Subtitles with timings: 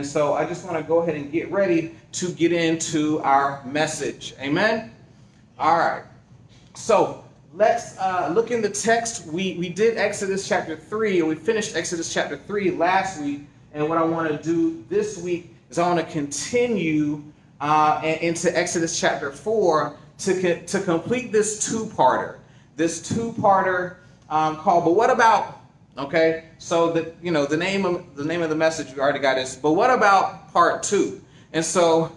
[0.00, 3.62] And so I just want to go ahead and get ready to get into our
[3.66, 4.32] message.
[4.40, 4.94] Amen?
[5.58, 6.04] All right.
[6.74, 9.26] So let's uh, look in the text.
[9.26, 13.42] We, we did Exodus chapter 3, and we finished Exodus chapter 3 last week.
[13.74, 17.22] And what I want to do this week is I want to continue
[17.60, 22.38] uh, into Exodus chapter 4 to, to complete this two-parter.
[22.74, 23.96] This two-parter
[24.30, 25.59] um, called, But What About
[26.00, 29.18] Okay, so the you know the name of the name of the message we already
[29.18, 29.56] got is.
[29.56, 31.20] But what about part two?
[31.52, 32.10] And so,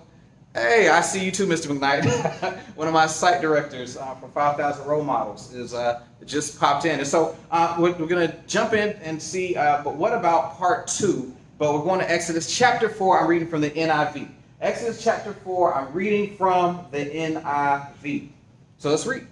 [0.53, 1.67] hey, I see you too, Mr.
[1.67, 2.57] McKnight.
[2.75, 6.99] One of my site directors uh, from 5,000 Role Models is uh, just popped in,
[6.99, 9.57] and so uh, we're, we're going to jump in and see.
[9.57, 11.35] Uh, but what about part two?
[11.57, 13.19] But we're going to Exodus chapter four.
[13.19, 14.29] I'm reading from the NIV.
[14.61, 15.75] Exodus chapter four.
[15.75, 18.29] I'm reading from the NIV.
[18.77, 19.27] So let's read.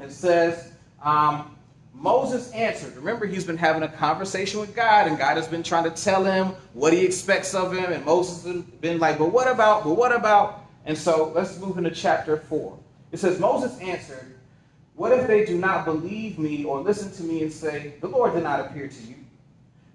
[0.00, 0.72] It says.
[1.02, 1.55] Um,
[1.98, 2.94] Moses answered.
[2.96, 6.24] Remember, he's been having a conversation with God, and God has been trying to tell
[6.24, 7.90] him what he expects of him.
[7.90, 9.84] And Moses has been like, But what about?
[9.84, 10.66] But what about?
[10.84, 12.78] And so let's move into chapter 4.
[13.12, 14.36] It says, Moses answered,
[14.94, 18.34] What if they do not believe me or listen to me and say, The Lord
[18.34, 19.16] did not appear to you?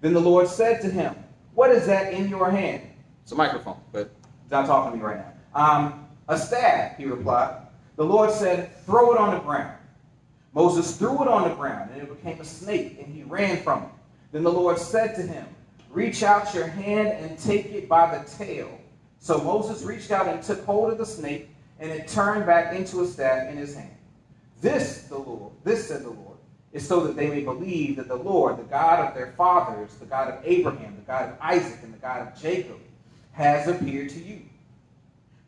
[0.00, 1.14] Then the Lord said to him,
[1.54, 2.82] What is that in your hand?
[3.22, 4.10] It's a microphone, but
[4.42, 5.32] he's not talking to me right now.
[5.54, 7.58] Um, a staff, he replied.
[7.94, 9.78] The Lord said, Throw it on the ground.
[10.54, 13.84] Moses threw it on the ground, and it became a snake, and he ran from
[13.84, 13.88] it.
[14.32, 15.46] Then the Lord said to him,
[15.90, 18.78] Reach out your hand and take it by the tail.
[19.18, 23.02] So Moses reached out and took hold of the snake, and it turned back into
[23.02, 23.94] a staff in his hand.
[24.60, 26.38] This, the Lord, this said the Lord,
[26.72, 30.06] is so that they may believe that the Lord, the God of their fathers, the
[30.06, 32.78] God of Abraham, the God of Isaac, and the God of Jacob,
[33.32, 34.40] has appeared to you.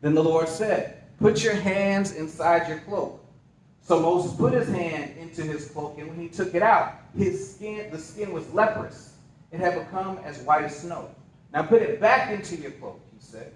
[0.01, 3.24] Then the Lord said, Put your hands inside your cloak.
[3.85, 7.53] So Moses put his hand into his cloak, and when he took it out, his
[7.53, 9.13] skin, the skin was leprous.
[9.51, 11.13] It had become as white as snow.
[11.53, 13.53] Now put it back into your cloak, he said.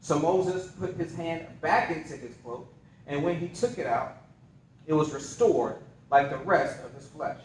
[0.00, 2.72] So Moses put his hand back into his cloak,
[3.08, 4.18] and when he took it out,
[4.86, 5.78] it was restored
[6.12, 7.40] like the rest of his flesh.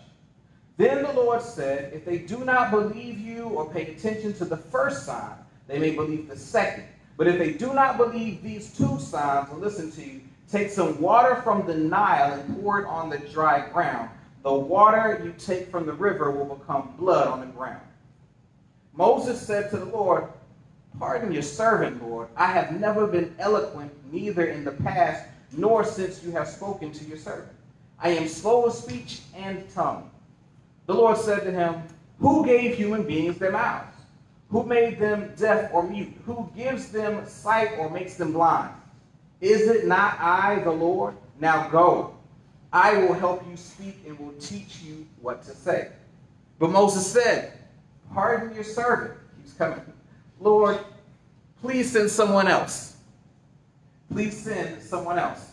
[0.78, 4.58] Then the Lord said, If they do not believe you or pay attention to the
[4.58, 5.34] first sign,
[5.68, 6.84] they may believe the second.
[7.18, 11.00] But if they do not believe these two signs and listen to you, Take some
[11.02, 14.10] water from the Nile and pour it on the dry ground.
[14.44, 17.82] The water you take from the river will become blood on the ground.
[18.94, 20.28] Moses said to the Lord,
[20.98, 22.30] Pardon your servant, Lord.
[22.36, 27.06] I have never been eloquent, neither in the past nor since you have spoken to
[27.06, 27.52] your servant.
[28.00, 30.10] I am slow of speech and tongue.
[30.86, 31.84] The Lord said to him,
[32.20, 33.96] Who gave human beings their mouths?
[34.50, 36.14] Who made them deaf or mute?
[36.26, 38.74] Who gives them sight or makes them blind?
[39.42, 41.16] Is it not I, the Lord?
[41.40, 42.16] Now go.
[42.74, 45.90] I will help you speak and will teach you what to say.
[46.60, 47.54] But Moses said,
[48.14, 49.14] Pardon your servant.
[49.42, 49.82] He's coming.
[50.40, 50.80] Lord,
[51.62, 52.98] please send someone else.
[54.12, 55.52] Please send someone else.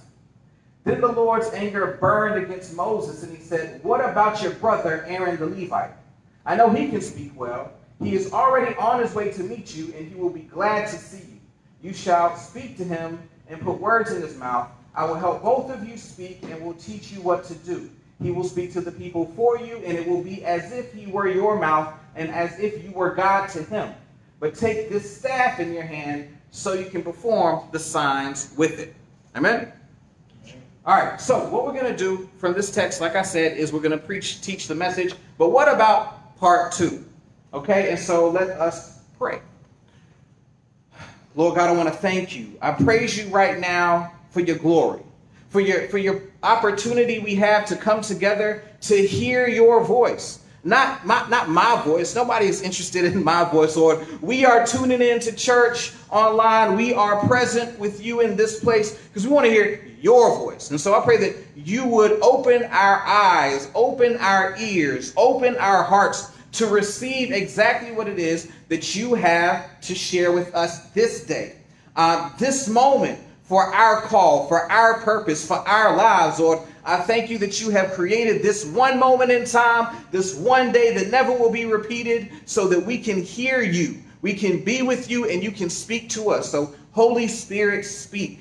[0.85, 5.39] Then the Lord's anger burned against Moses, and he said, What about your brother Aaron
[5.39, 5.93] the Levite?
[6.47, 7.73] I know he can speak well.
[8.03, 10.97] He is already on his way to meet you, and he will be glad to
[10.97, 11.41] see you.
[11.83, 13.19] You shall speak to him
[13.49, 14.69] and put words in his mouth.
[14.95, 17.91] I will help both of you speak and will teach you what to do.
[18.23, 21.07] He will speak to the people for you, and it will be as if he
[21.07, 23.93] were your mouth and as if you were God to him.
[24.41, 28.95] But take this staff in your hand so you can perform the signs with it.
[29.35, 29.73] Amen?
[30.87, 33.73] All right, so what we're going to do from this text, like I said, is
[33.73, 35.15] we're going to preach, teach the message.
[35.39, 37.05] But what about part two?
[37.53, 39.41] Okay, and so let us pray.
[41.37, 42.57] Lord God, I want to thank you.
[42.63, 45.03] I praise you right now for your glory,
[45.49, 50.41] for your, for your opportunity we have to come together to hear your voice.
[50.67, 52.15] Not my, not my voice.
[52.15, 54.07] Nobody is interested in my voice, Lord.
[54.23, 56.77] We are tuning in to church online.
[56.77, 60.71] We are present with you in this place because we want to hear your voice.
[60.71, 65.83] And so I pray that you would open our eyes, open our ears, open our
[65.83, 71.25] hearts to receive exactly what it is that you have to share with us this
[71.25, 71.57] day,
[71.97, 76.61] uh, this moment for our call, for our purpose, for our lives, Lord.
[76.85, 80.95] I thank you that you have created this one moment in time, this one day
[80.95, 84.03] that never will be repeated, so that we can hear you.
[84.23, 86.51] We can be with you and you can speak to us.
[86.51, 88.41] So, Holy Spirit, speak.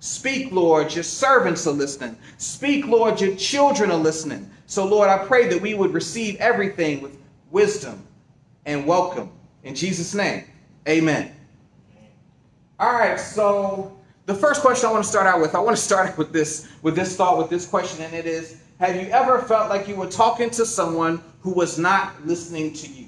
[0.00, 0.92] Speak, Lord.
[0.92, 2.16] Your servants are listening.
[2.38, 3.20] Speak, Lord.
[3.20, 4.50] Your children are listening.
[4.66, 7.16] So, Lord, I pray that we would receive everything with
[7.52, 8.04] wisdom,
[8.64, 9.30] and welcome.
[9.62, 10.44] In Jesus' name,
[10.88, 11.36] amen.
[12.80, 13.96] All right, so
[14.26, 16.68] the first question I want to start out with, I want to start with this,
[16.80, 19.94] with this thought, with this question, and it is, have you ever felt like you
[19.94, 23.06] were talking to someone who was not listening to you?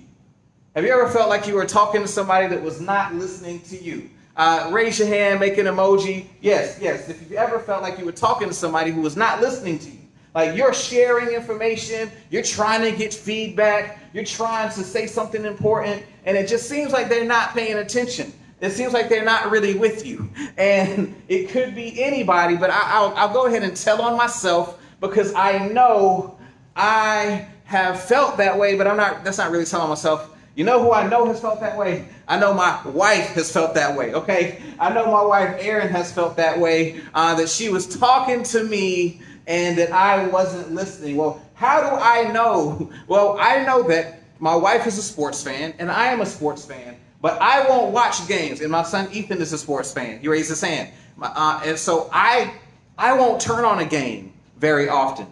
[0.77, 3.83] Have you ever felt like you were talking to somebody that was not listening to
[3.83, 4.11] you?
[4.37, 6.27] Uh, raise your hand, make an emoji.
[6.41, 7.09] Yes, yes.
[7.09, 9.91] If you ever felt like you were talking to somebody who was not listening to
[9.91, 9.99] you,
[10.35, 16.05] like you're sharing information, you're trying to get feedback, you're trying to say something important,
[16.25, 18.33] and it just seems like they're not paying attention.
[18.61, 20.31] It seems like they're not really with you.
[20.57, 24.81] And it could be anybody, but I, will I'll go ahead and tell on myself
[25.01, 26.39] because I know
[26.77, 30.31] I have felt that way, but I'm not, that's not really telling myself.
[30.55, 32.07] You know who I know has felt that way?
[32.29, 34.63] I know my wife has felt that way, okay?
[34.79, 38.63] I know my wife, Erin, has felt that way, uh, that she was talking to
[38.63, 41.17] me and that I wasn't listening.
[41.17, 42.91] Well, how do I know?
[43.09, 46.65] Well, I know that my wife is a sports fan and I am a sports
[46.65, 48.61] fan, but I won't watch games.
[48.61, 50.21] And my son Ethan is a sports fan.
[50.21, 50.91] He raised his hand.
[51.21, 52.55] Uh, and so I,
[52.99, 55.27] I won't turn on a game very often.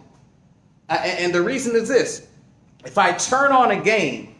[0.89, 2.27] Uh, and the reason is this
[2.85, 4.35] if I turn on a game,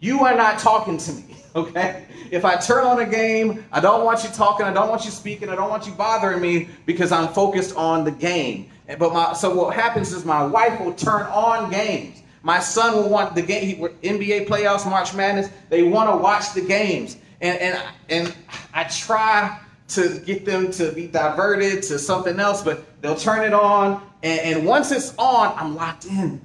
[0.00, 2.06] you are not talking to me, okay?
[2.30, 5.10] If I turn on a game, I don't want you talking, I don't want you
[5.10, 8.70] speaking, I don't want you bothering me because I'm focused on the game.
[8.98, 12.22] But my so what happens is my wife will turn on games.
[12.42, 13.78] My son will want the game.
[14.02, 15.50] NBA playoffs, March Madness.
[15.68, 18.34] They want to watch the games, and and and
[18.72, 23.52] I try to get them to be diverted to something else, but they'll turn it
[23.52, 26.40] on, and, and once it's on, I'm locked in.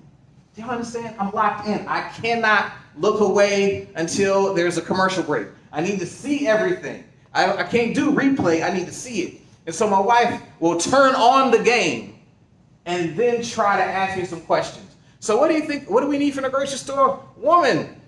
[0.56, 1.16] Do you understand?
[1.20, 1.86] I'm locked in.
[1.88, 5.48] I cannot look away until there's a commercial break.
[5.72, 7.04] I need to see everything.
[7.34, 9.42] I, I can't do replay, I need to see it.
[9.66, 12.15] And so my wife will turn on the game
[12.86, 14.96] and then try to ask me some questions.
[15.20, 15.90] So what do you think?
[15.90, 17.24] What do we need from the grocery store?
[17.38, 18.00] Woman,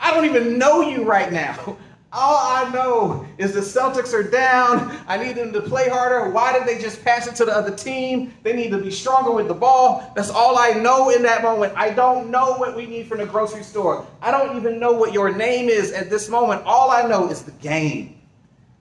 [0.00, 1.76] I don't even know you right now.
[2.14, 4.98] All I know is the Celtics are down.
[5.08, 6.28] I need them to play harder.
[6.28, 8.34] Why did they just pass it to the other team?
[8.42, 10.12] They need to be stronger with the ball.
[10.14, 11.72] That's all I know in that moment.
[11.74, 14.06] I don't know what we need from the grocery store.
[14.20, 16.62] I don't even know what your name is at this moment.
[16.66, 18.20] All I know is the game.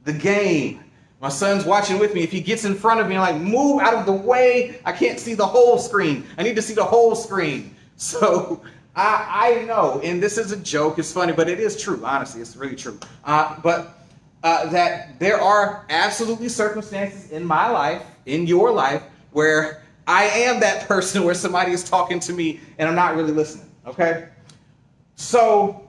[0.04, 0.84] The game.
[1.22, 2.24] My son's watching with me.
[2.24, 4.80] If he gets in front of me, I'm like, move out of the way.
[4.84, 6.26] I can't see the whole screen.
[6.38, 7.76] I need to see the whole screen.
[8.02, 8.64] So
[8.96, 12.42] I, I know, and this is a joke, it's funny, but it is true, honestly,
[12.42, 13.00] it's really true.
[13.24, 14.08] Uh, but
[14.42, 19.04] uh, that there are absolutely circumstances in my life, in your life,
[19.34, 23.34] where I am that person where somebody is talking to me and I'm not really
[23.34, 24.30] listening, okay?
[25.16, 25.88] So,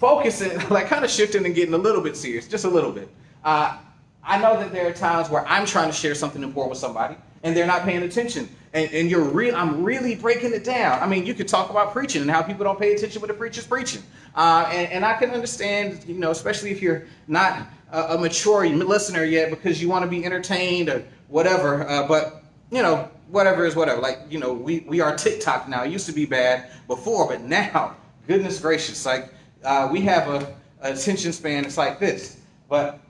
[0.00, 3.10] focusing, like kind of shifting and getting a little bit serious, just a little bit.
[3.44, 3.76] Uh,
[4.24, 7.16] I know that there are times where I'm trying to share something important with somebody
[7.42, 8.48] and they're not paying attention.
[8.74, 11.02] And, and you're real i'm really breaking it down.
[11.02, 13.34] I mean you could talk about preaching and how people don't pay attention when the
[13.34, 14.02] preacher's preaching.
[14.34, 18.66] Uh, and, and, i can understand you know especially if you're not a, a mature
[18.66, 23.66] listener yet because you want to be entertained or whatever uh, but you know whatever
[23.66, 24.00] is whatever.
[24.00, 25.84] Like you know we, we are tiktok now.
[25.84, 27.96] It used to be bad before but now
[28.26, 29.34] goodness gracious like
[29.64, 32.38] uh, we have a, a attention span it's like this.
[32.68, 33.00] But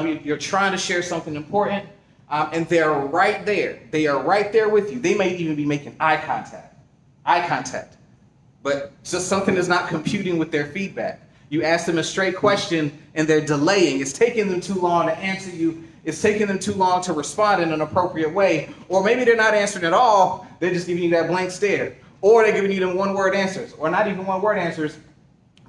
[0.00, 1.88] mean you're trying to share something important
[2.32, 3.78] um, and they're right there.
[3.90, 4.98] They are right there with you.
[4.98, 6.74] They may even be making eye contact.
[7.26, 7.98] Eye contact.
[8.62, 11.20] But just something is not computing with their feedback.
[11.50, 14.00] You ask them a straight question and they're delaying.
[14.00, 15.84] It's taking them too long to answer you.
[16.04, 18.70] It's taking them too long to respond in an appropriate way.
[18.88, 20.46] Or maybe they're not answering at all.
[20.58, 21.96] They're just giving you that blank stare.
[22.22, 23.74] Or they're giving you them one word answers.
[23.74, 24.96] Or not even one word answers.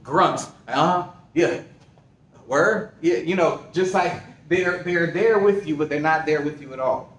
[0.02, 0.48] Grunts.
[0.70, 1.08] Uh huh.
[1.34, 1.62] Yeah.
[2.54, 2.92] Word?
[3.02, 3.18] Yeah.
[3.18, 6.72] You know, just like they're, they're there with you, but they're not there with you
[6.72, 7.12] at all.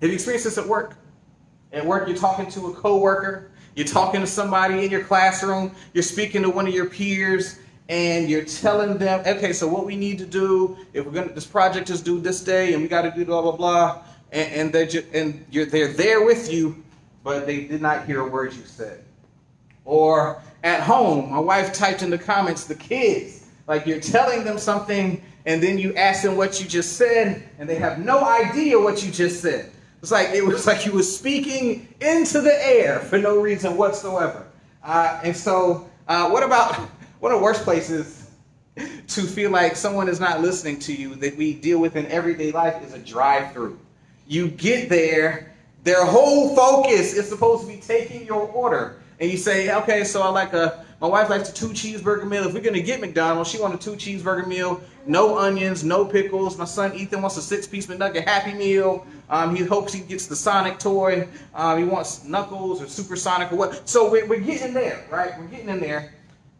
[0.00, 0.96] Have you experienced this at work?
[1.72, 6.04] At work, you're talking to a coworker, you're talking to somebody in your classroom, you're
[6.04, 7.58] speaking to one of your peers,
[7.88, 11.46] and you're telling them, okay, so what we need to do, if we're gonna, this
[11.46, 14.72] project is due this day, and we got to do blah blah blah, and, and
[14.72, 16.80] they're just, and you're they're there with you,
[17.24, 19.04] but they did not hear a word you said.
[19.84, 23.39] Or at home, my wife typed in the comments, the kids,
[23.70, 27.68] like you're telling them something and then you ask them what you just said, and
[27.68, 29.70] they have no idea what you just said.
[30.02, 34.44] It's like it was like you were speaking into the air for no reason whatsoever.
[34.82, 36.74] Uh, and so, uh, what about
[37.20, 38.28] one of the worst places
[39.06, 42.50] to feel like someone is not listening to you that we deal with in everyday
[42.50, 43.78] life is a drive-through.
[44.26, 49.36] You get there, their whole focus is supposed to be taking your order, and you
[49.36, 52.46] say, "Okay, so I like a." My wife likes a two cheeseburger meal.
[52.46, 56.58] If we're gonna get McDonald's, she wants a two cheeseburger meal no onions, no pickles.
[56.58, 59.06] My son Ethan wants a six-piece McNugget Happy Meal.
[59.28, 61.28] Um, he hopes he gets the Sonic toy.
[61.54, 63.88] Um, he wants Knuckles or Supersonic or what.
[63.88, 65.38] So we're, we're getting there, right?
[65.38, 66.12] We're getting in there.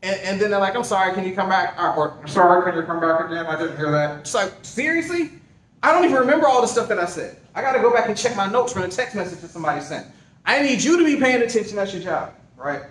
[0.03, 1.75] And, and then they're like, I'm sorry, can you come back?
[1.79, 3.47] Or, I'm sorry, can you come back again?
[3.47, 4.21] I didn't hear that.
[4.21, 5.31] It's like, seriously?
[5.83, 7.37] I don't even remember all the stuff that I said.
[7.55, 9.81] I got to go back and check my notes from the text message that somebody
[9.81, 10.07] sent.
[10.47, 11.77] I need you to be paying attention.
[11.77, 12.83] That's your job, right?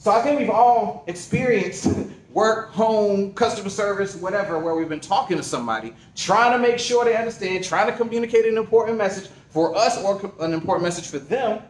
[0.00, 1.94] So I think we've all experienced
[2.32, 7.04] work, home, customer service, whatever, where we've been talking to somebody, trying to make sure
[7.04, 11.18] they understand, trying to communicate an important message for us or an important message for
[11.18, 11.62] them,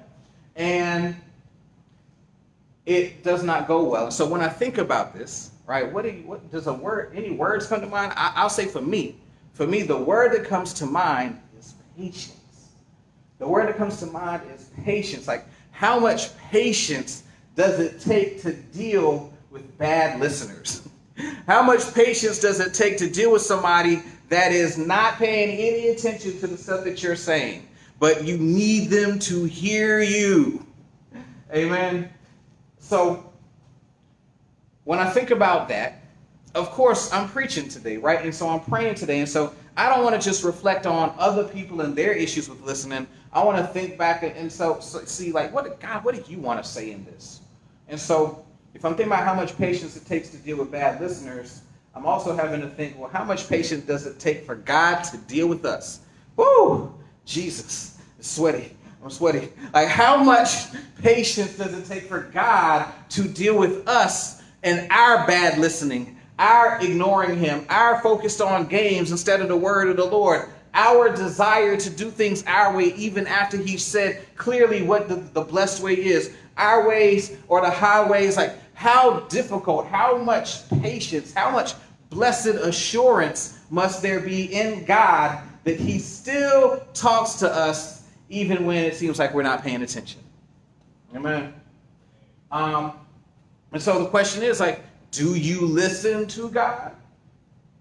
[0.54, 1.16] and
[2.86, 4.12] it does not go well.
[4.12, 7.32] So when I think about this, right, what, do you, what does a word, any
[7.32, 8.12] words come to mind?
[8.14, 9.16] I, I'll say for me,
[9.54, 12.68] for me, the word that comes to mind is patience.
[13.40, 15.26] The word that comes to mind is patience.
[15.26, 17.24] Like, how much patience
[17.60, 20.88] does it take to deal with bad listeners?
[21.46, 25.88] How much patience does it take to deal with somebody that is not paying any
[25.88, 30.64] attention to the stuff that you're saying, but you need them to hear you?
[31.54, 32.08] Amen.
[32.78, 33.30] So,
[34.84, 36.04] when I think about that,
[36.54, 38.24] of course, I'm preaching today, right?
[38.24, 39.20] And so I'm praying today.
[39.20, 42.62] And so I don't want to just reflect on other people and their issues with
[42.62, 43.06] listening.
[43.34, 46.38] I want to think back and so, so see, like, what God, what do you
[46.38, 47.42] want to say in this?
[47.90, 51.00] And so, if I'm thinking about how much patience it takes to deal with bad
[51.00, 55.02] listeners, I'm also having to think, well, how much patience does it take for God
[55.02, 56.00] to deal with us?
[56.36, 56.94] Woo!
[57.24, 58.76] Jesus, it's sweaty.
[59.02, 59.48] I'm sweaty.
[59.74, 60.66] Like, how much
[61.02, 66.78] patience does it take for God to deal with us and our bad listening, our
[66.80, 71.76] ignoring Him, our focused on games instead of the word of the Lord, our desire
[71.76, 75.94] to do things our way, even after He said clearly what the, the blessed way
[75.94, 78.36] is, our ways or the highways?
[78.36, 81.74] Like, how difficult, how much patience, how much
[82.10, 88.78] blessed assurance must there be in God that He still talks to us even when
[88.78, 90.20] it seems like we're not paying attention?
[91.14, 91.52] Amen.
[92.52, 92.92] Um,
[93.72, 96.92] and so the question is like, do you listen to God?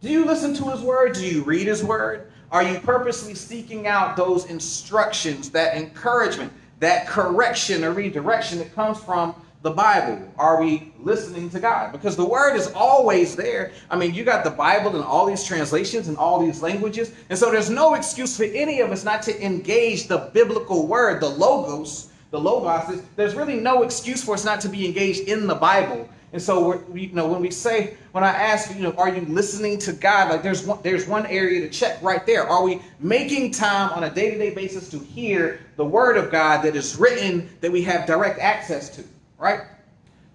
[0.01, 1.13] Do you listen to His Word?
[1.13, 2.31] Do you read His Word?
[2.51, 8.99] Are you purposely seeking out those instructions, that encouragement, that correction or redirection that comes
[8.99, 10.31] from the Bible?
[10.37, 11.91] Are we listening to God?
[11.91, 13.71] Because the word is always there.
[13.89, 17.11] I mean, you got the Bible and all these translations and all these languages.
[17.29, 21.21] And so there's no excuse for any of us not to engage the biblical word,
[21.21, 23.01] the logos, the logos.
[23.15, 26.07] There's really no excuse for us not to be engaged in the Bible.
[26.31, 29.79] And so, you know, when we say, when I ask, you know, are you listening
[29.79, 30.29] to God?
[30.29, 32.47] Like, there's one, there's one area to check right there.
[32.47, 36.75] Are we making time on a day-to-day basis to hear the Word of God that
[36.75, 39.03] is written that we have direct access to?
[39.39, 39.61] Right.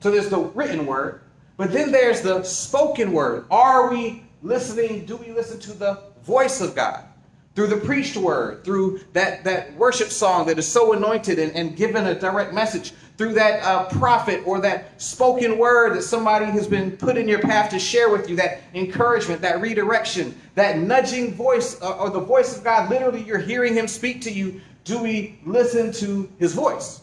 [0.01, 1.21] So there's the written Word,
[1.57, 3.47] but then there's the spoken Word.
[3.51, 5.05] Are we listening?
[5.07, 7.05] Do we listen to the voice of God?
[7.55, 11.77] Through the preached word, through that, that worship song that is so anointed and, and
[11.77, 16.67] given a direct message, through that uh, prophet or that spoken word that somebody has
[16.67, 21.33] been put in your path to share with you, that encouragement, that redirection, that nudging
[21.33, 22.91] voice uh, or the voice of God.
[22.91, 24.61] Literally, you're hearing him speak to you.
[24.83, 27.03] Do we listen to his voice?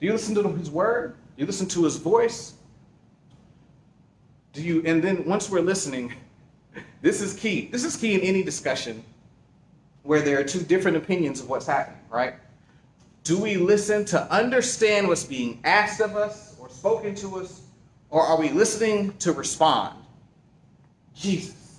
[0.00, 1.14] Do you listen to his word?
[1.36, 2.54] Do you listen to his voice?
[4.52, 6.12] Do you, and then once we're listening,
[7.02, 7.68] this is key.
[7.70, 9.04] This is key in any discussion
[10.02, 12.34] where there are two different opinions of what's happening, right?
[13.24, 17.62] Do we listen to understand what's being asked of us or spoken to us,
[18.08, 19.96] or are we listening to respond?
[21.14, 21.78] Jesus.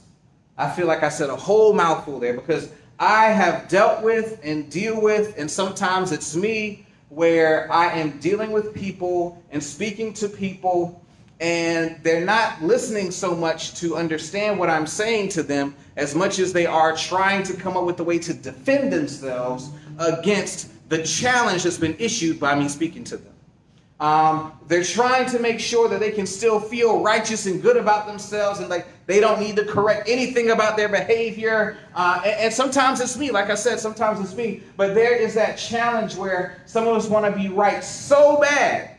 [0.58, 4.70] I feel like I said a whole mouthful there because I have dealt with and
[4.70, 10.30] deal with, and sometimes it's me where I am dealing with people and speaking to
[10.30, 11.01] people
[11.42, 16.38] and they're not listening so much to understand what I'm saying to them as much
[16.38, 21.02] as they are trying to come up with a way to defend themselves against the
[21.02, 23.34] challenge that's been issued by me speaking to them.
[24.00, 28.08] Um, they're trying to make sure that they can still feel righteous and good about
[28.08, 31.78] themselves and like they don't need to correct anything about their behavior.
[31.96, 34.62] Uh, and, and sometimes it's me, like I said, sometimes it's me.
[34.78, 38.91] But there is that challenge where some of us want to be right so bad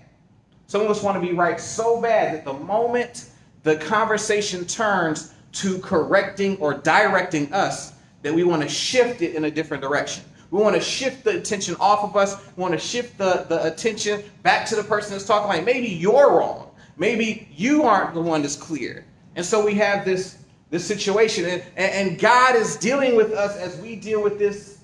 [0.73, 3.27] some of us want to be right so bad that the moment
[3.63, 9.45] the conversation turns to correcting or directing us, that we want to shift it in
[9.45, 10.25] a different direction.
[10.51, 12.37] We want to shift the attention off of us.
[12.57, 15.47] We want to shift the, the attention back to the person that's talking.
[15.47, 16.71] Like maybe you're wrong.
[16.97, 19.05] Maybe you aren't the one that's clear.
[19.37, 20.39] And so we have this,
[20.71, 21.45] this situation.
[21.45, 24.79] And, and God is dealing with us as we deal with this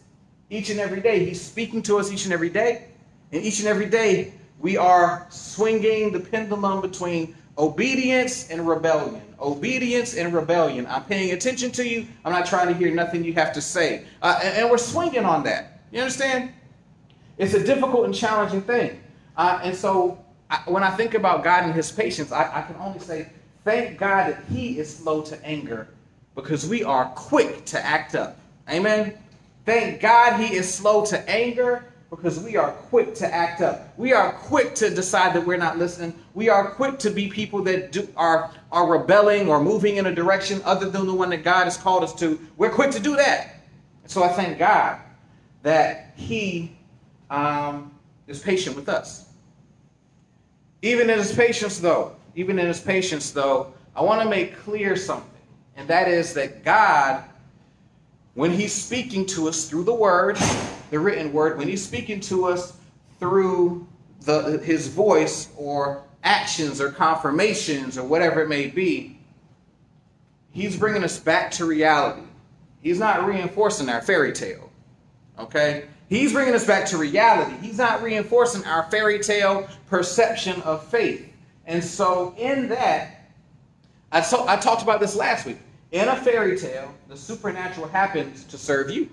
[0.50, 1.24] each and every day.
[1.24, 2.88] He's speaking to us each and every day.
[3.32, 9.22] And each and every day, we are swinging the pendulum between obedience and rebellion.
[9.40, 10.86] Obedience and rebellion.
[10.86, 12.06] I'm paying attention to you.
[12.24, 14.04] I'm not trying to hear nothing you have to say.
[14.22, 15.80] Uh, and, and, we're swinging on that.
[15.92, 16.52] You understand?
[17.36, 19.00] It's a difficult and challenging thing.
[19.36, 22.76] Uh, and so I, when I think about God and his patience, I, I can
[22.76, 23.30] only say,
[23.64, 25.88] thank God that he is slow to anger
[26.34, 28.38] because we are quick to act up.
[28.68, 29.16] Amen?
[29.64, 33.92] Thank God he is slow to anger because we are quick to act up.
[33.98, 36.14] We are quick to decide that we're not listening.
[36.34, 40.14] We are quick to be people that do, are, are rebelling or moving in a
[40.14, 42.40] direction other than the one that God has called us to.
[42.56, 43.56] We're quick to do that.
[44.06, 45.00] So I thank God
[45.62, 46.76] that He
[47.28, 47.92] um,
[48.26, 49.28] is patient with us.
[50.80, 54.96] Even in His patience, though, even in His patience, though, I want to make clear
[54.96, 55.28] something,
[55.76, 57.24] and that is that God,
[58.34, 60.38] when He's speaking to us through the Word,
[60.90, 62.74] the written Word, when He's speaking to us
[63.18, 63.86] through
[64.22, 69.18] the, His voice or actions or confirmations or whatever it may be,
[70.50, 72.22] He's bringing us back to reality.
[72.82, 74.70] He's not reinforcing our fairy tale.
[75.38, 75.84] Okay?
[76.08, 77.54] He's bringing us back to reality.
[77.60, 81.30] He's not reinforcing our fairy tale perception of faith.
[81.66, 83.30] And so, in that,
[84.10, 85.58] I, so, I talked about this last week.
[85.92, 89.10] In a fairy tale, the supernatural happens to serve you.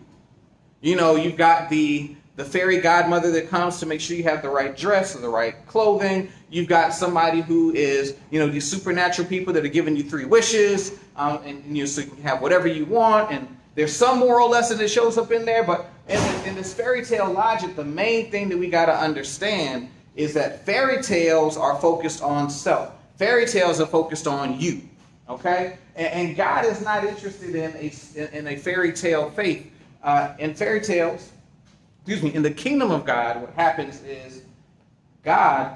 [0.85, 4.43] You know, you've got the the fairy godmother that comes to make sure you have
[4.43, 6.29] the right dress or the right clothing.
[6.51, 10.25] You've got somebody who is, you know, these supernatural people that are giving you three
[10.25, 13.31] wishes, um, and, and, you know, so you can have whatever you want.
[13.31, 17.03] And there's some moral lesson that shows up in there, but in, in this fairy
[17.03, 21.79] tale logic, the main thing that we got to understand is that fairy tales are
[21.79, 22.91] focused on self.
[23.15, 24.81] Fairy tales are focused on you,
[25.29, 25.77] okay?
[25.95, 29.71] And, and God is not interested in a in a fairy tale faith.
[30.05, 31.31] Uh, in fairy tales,
[31.97, 34.43] excuse me, in the kingdom of God, what happens is
[35.23, 35.75] God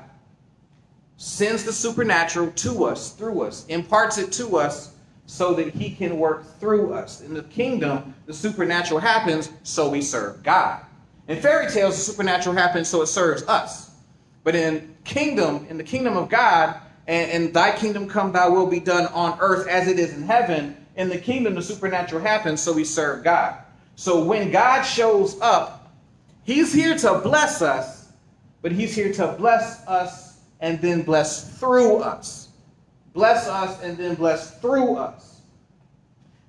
[1.17, 4.93] sends the supernatural to us, through us, imparts it to us
[5.25, 7.21] so that he can work through us.
[7.21, 10.85] In the kingdom, the supernatural happens so we serve God.
[11.27, 13.95] In fairy tales, the supernatural happens so it serves us.
[14.43, 18.67] But in kingdom, in the kingdom of God, and, and thy kingdom come, thy will
[18.67, 22.61] be done on earth as it is in heaven, in the kingdom, the supernatural happens
[22.61, 23.57] so we serve God.
[23.99, 25.91] So when God shows up,
[26.45, 28.13] He's here to bless us,
[28.61, 32.47] but He's here to bless us and then bless through us.
[33.13, 35.41] Bless us and then bless through us.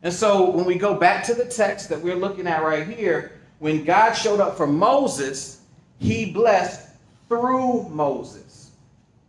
[0.04, 3.32] And so when we go back to the text that we're looking at right here,
[3.58, 5.62] when God showed up for Moses,
[5.98, 6.88] He blessed
[7.28, 8.70] through Moses.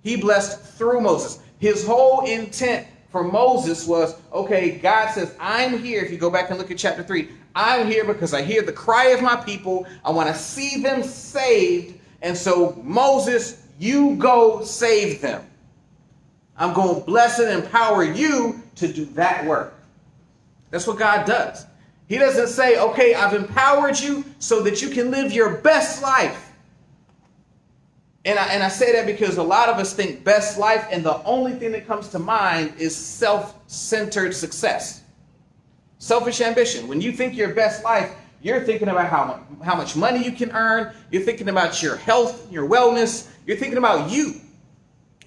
[0.04, 1.40] He blessed through Moses.
[1.58, 6.04] His whole intent for Moses was okay, God says, I'm here.
[6.04, 8.74] If you go back and look at chapter 3, I'm here because I hear the
[8.74, 9.86] cry of my people.
[10.06, 12.00] I want to see them saved.
[12.22, 15.46] And so, Moses, you go save them.
[16.58, 19.74] I'm going to bless and empower you to do that work.
[20.70, 21.66] That's what God does.
[22.08, 26.52] He doesn't say, okay, I've empowered you so that you can live your best life.
[28.26, 31.04] And I, and I say that because a lot of us think best life, and
[31.04, 35.04] the only thing that comes to mind is self centered success.
[36.02, 36.88] Selfish ambition.
[36.88, 38.12] When you think your best life,
[38.42, 40.96] you're thinking about how, how much money you can earn.
[41.12, 43.28] You're thinking about your health, your wellness.
[43.46, 44.34] You're thinking about you.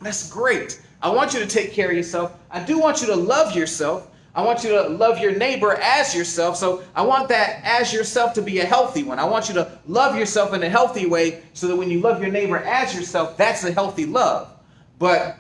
[0.01, 0.83] That's great.
[1.01, 2.37] I want you to take care of yourself.
[2.51, 4.11] I do want you to love yourself.
[4.35, 6.57] I want you to love your neighbor as yourself.
[6.57, 9.21] So I want that as yourself to be a healthy one.
[9.21, 12.21] I want you to love yourself in a healthy way so that when you love
[12.21, 14.51] your neighbor as yourself, that's a healthy love.
[14.99, 15.39] But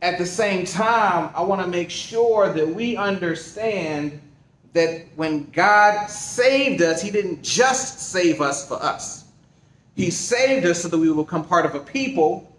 [0.00, 4.20] at the same time, I want to make sure that we understand
[4.72, 9.24] that when God saved us, He didn't just save us for us.
[9.94, 12.56] He saved us so that we will become part of a people,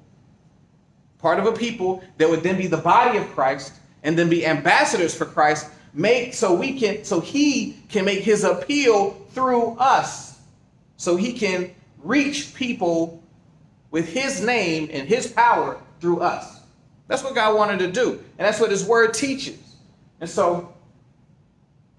[1.19, 4.45] part of a people that would then be the body of Christ and then be
[4.45, 10.39] ambassadors for Christ, make so we can so he can make his appeal through us.
[10.97, 13.24] So he can reach people
[13.91, 16.62] with his name and his power through us.
[17.08, 18.12] That's what God wanted to do.
[18.38, 19.60] And that's what his word teaches.
[20.19, 20.70] And so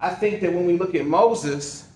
[0.03, 1.87] I think that when we look at Moses,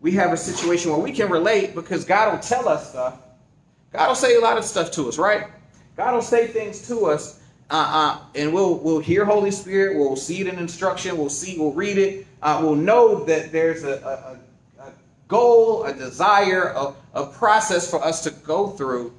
[0.00, 3.18] we have a situation where we can relate because God will tell us stuff.
[3.92, 5.48] God will say a lot of stuff to us, right?
[5.96, 9.96] God will say things to us, uh, uh, and we'll we'll hear Holy Spirit.
[9.96, 11.18] We'll see it in instruction.
[11.18, 11.58] We'll see.
[11.58, 12.24] We'll read it.
[12.40, 14.38] Uh, we'll know that there's a,
[14.78, 14.92] a, a
[15.26, 19.12] goal, a desire, a, a process for us to go through.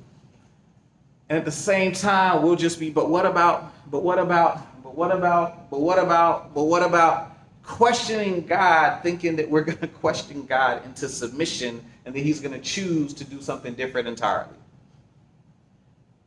[1.28, 3.74] And at the same time, we'll just be, but what about?
[3.92, 4.82] But what about?
[4.84, 5.70] But what about?
[5.70, 6.56] But what about?
[6.56, 7.31] But what about?
[7.64, 12.54] Questioning God, thinking that we're going to question God into submission and that He's going
[12.54, 14.56] to choose to do something different entirely.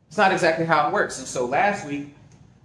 [0.07, 1.19] It's not exactly how it works.
[1.19, 2.15] And so last week,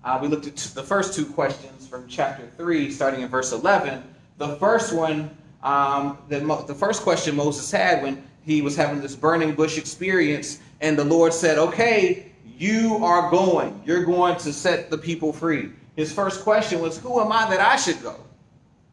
[0.04, 4.02] uh, we looked at the first two questions from chapter 3, starting in verse 11.
[4.38, 9.14] The first one, um, the, the first question Moses had when he was having this
[9.14, 13.82] burning bush experience, and the Lord said, Okay, you are going.
[13.84, 15.70] You're going to set the people free.
[15.96, 18.16] His first question was, Who am I that I should go?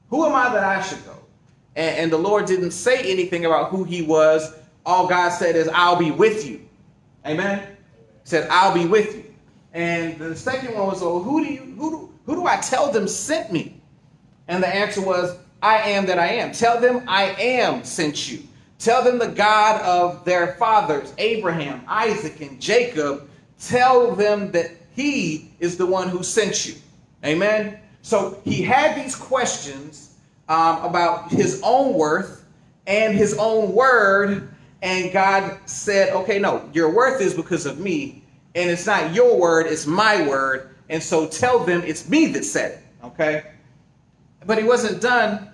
[0.10, 1.18] Who am I that I should go?
[1.76, 4.54] And, and the Lord didn't say anything about who he was
[4.88, 6.62] all God said is, I'll be with you.
[7.26, 7.60] Amen.
[7.60, 9.26] He said, I'll be with you.
[9.74, 12.90] And the second one was, well, who do you who do, who do I tell
[12.90, 13.82] them sent me?
[14.48, 16.54] And the answer was, I am that I am.
[16.54, 18.44] Tell them I am sent you.
[18.80, 25.52] Tell them the God of their fathers, Abraham, Isaac, and Jacob, tell them that he
[25.60, 26.76] is the one who sent you.
[27.26, 27.78] Amen.
[28.02, 30.16] So he had these questions
[30.50, 32.46] um, about his own worth
[32.86, 34.50] and his own word.
[34.82, 38.24] And God said, okay, no, your worth is because of me.
[38.56, 40.76] And it's not your word, it's my word.
[40.90, 43.06] And so tell them it's me that said it.
[43.06, 43.52] Okay.
[44.46, 45.52] But he wasn't done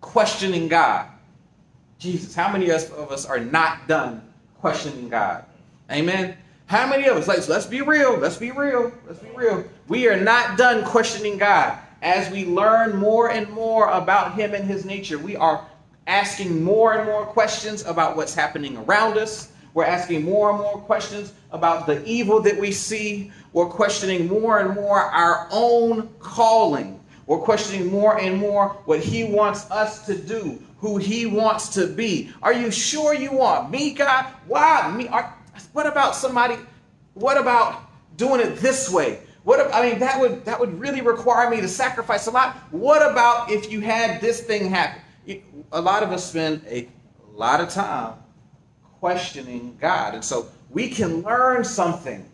[0.00, 1.08] questioning God.
[1.98, 4.22] Jesus, how many of us are not done
[4.60, 5.44] questioning God?
[5.90, 6.36] Amen.
[6.66, 9.64] How many of us, like, so let's be real, let's be real, let's be real.
[9.86, 11.78] We are not done questioning God.
[12.00, 15.66] As we learn more and more about Him and His nature, we are
[16.06, 19.52] asking more and more questions about what's happening around us.
[19.74, 23.30] We're asking more and more questions about the evil that we see.
[23.52, 27.00] We're questioning more and more our own calling.
[27.26, 31.86] We're questioning more and more what He wants us to do, who He wants to
[31.86, 32.30] be.
[32.42, 34.26] Are you sure you want me, God?
[34.46, 35.08] Why me?
[35.08, 35.34] Are,
[35.72, 36.56] what about somebody?
[37.14, 37.82] What about
[38.16, 39.20] doing it this way?
[39.44, 42.56] What if, I mean that would that would really require me to sacrifice a lot.
[42.70, 45.00] What about if you had this thing happen?
[45.72, 46.88] A lot of us spend a
[47.32, 48.14] lot of time
[49.00, 52.28] questioning God, and so we can learn something.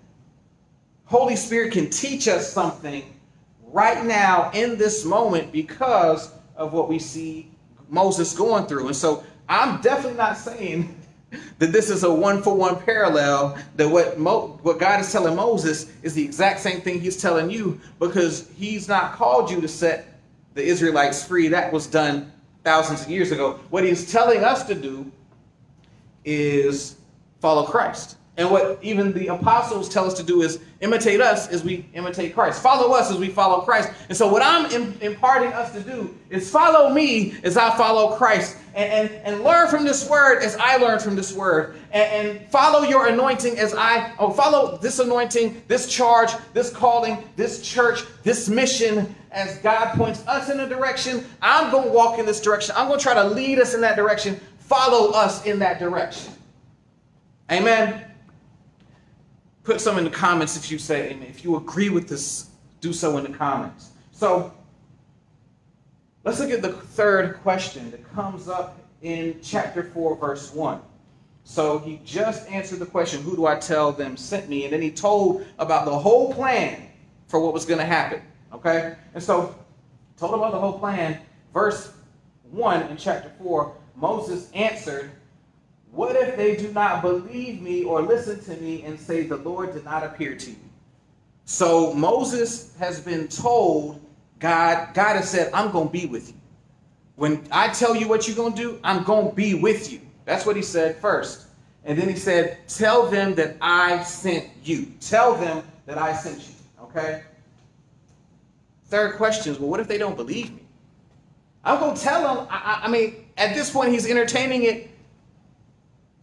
[1.05, 3.03] Holy Spirit can teach us something
[3.65, 7.51] right now in this moment because of what we see
[7.89, 8.87] Moses going through.
[8.87, 11.00] And so I'm definitely not saying
[11.59, 15.37] that this is a one for one parallel that what Mo, what God is telling
[15.37, 19.69] Moses is the exact same thing he's telling you because he's not called you to
[19.69, 20.19] set
[20.55, 21.49] the Israelites free.
[21.49, 22.33] That was done
[22.65, 23.61] thousands of years ago.
[23.71, 25.11] What he's telling us to do
[26.25, 26.97] is
[27.41, 31.63] follow Christ and what even the apostles tell us to do is imitate us as
[31.63, 32.63] we imitate Christ.
[32.63, 33.91] Follow us as we follow Christ.
[34.09, 34.65] And so, what I'm
[35.03, 39.69] imparting us to do is follow me as I follow Christ and, and, and learn
[39.69, 41.77] from this word as I learn from this word.
[41.93, 47.23] And, and follow your anointing as I, oh, follow this anointing, this charge, this calling,
[47.37, 51.27] this church, this mission as God points us in a direction.
[51.43, 52.75] I'm going to walk in this direction.
[52.75, 54.41] I'm going to try to lead us in that direction.
[54.61, 56.33] Follow us in that direction.
[57.53, 58.10] Amen.
[59.71, 61.29] Put some in the comments if you say amen.
[61.29, 62.49] If you agree with this,
[62.81, 63.91] do so in the comments.
[64.11, 64.53] So
[66.25, 70.81] let's look at the third question that comes up in chapter 4, verse 1.
[71.45, 74.65] So he just answered the question, Who do I tell them sent me?
[74.65, 76.89] And then he told about the whole plan
[77.29, 78.23] for what was going to happen.
[78.53, 78.97] Okay?
[79.15, 79.55] And so,
[80.17, 81.21] told about the whole plan.
[81.55, 81.93] Verse
[82.51, 85.13] 1 in chapter 4, Moses answered,
[85.93, 89.73] what if they do not believe me or listen to me and say, The Lord
[89.73, 90.57] did not appear to you?
[91.45, 94.01] So Moses has been told,
[94.39, 96.35] God, God has said, I'm going to be with you.
[97.17, 100.01] When I tell you what you're going to do, I'm going to be with you.
[100.25, 101.49] That's what he said first.
[101.85, 104.87] And then he said, Tell them that I sent you.
[105.01, 106.55] Tell them that I sent you.
[106.85, 107.23] Okay?
[108.87, 110.63] Third question is, well, what if they don't believe me?
[111.65, 114.90] I'm going to tell them, I, I mean, at this point, he's entertaining it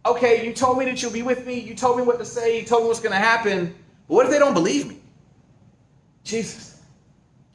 [0.08, 1.58] okay, you told me that you'll be with me.
[1.58, 2.58] You told me what to say.
[2.60, 3.74] You told me what's going to happen.
[4.06, 4.98] But what if they don't believe me?
[6.24, 6.82] Jesus.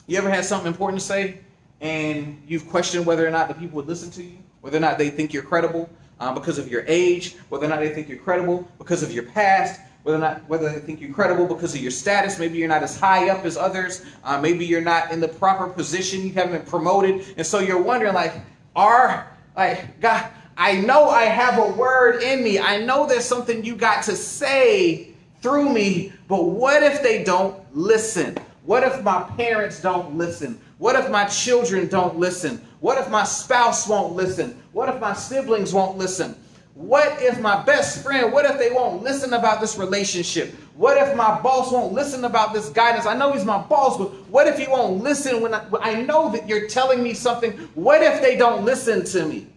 [0.08, 1.40] You ever had something important to say
[1.84, 4.98] and you've questioned whether or not the people would listen to you, whether or not
[4.98, 5.90] they think you're credible
[6.20, 9.24] uh, because of your age, whether or not they think you're credible because of your
[9.24, 12.40] past, whether or not whether they think you're credible because of your status.
[12.40, 14.06] Maybe you're not as high up as others.
[14.24, 16.26] Uh, maybe you're not in the proper position.
[16.26, 18.34] You haven't been promoted, and so you're wondering, like,
[18.78, 20.30] are like God?
[20.58, 22.60] I know I have a word in me.
[22.60, 25.10] I know there's something you got to say
[25.42, 28.38] through me, but what if they don't listen?
[28.66, 30.60] What if my parents don't listen?
[30.78, 32.62] What if my children don't listen?
[32.80, 34.62] What if my spouse won't listen?
[34.72, 36.36] What if my siblings won't listen?
[36.76, 40.56] What if my best friend, what if they won't listen about this relationship?
[40.76, 43.06] What if my boss won't listen about this guidance?
[43.06, 46.32] I know he's my boss, but what if he won't listen when I, I know
[46.32, 47.52] that you're telling me something?
[47.76, 49.48] What if they don't listen to me?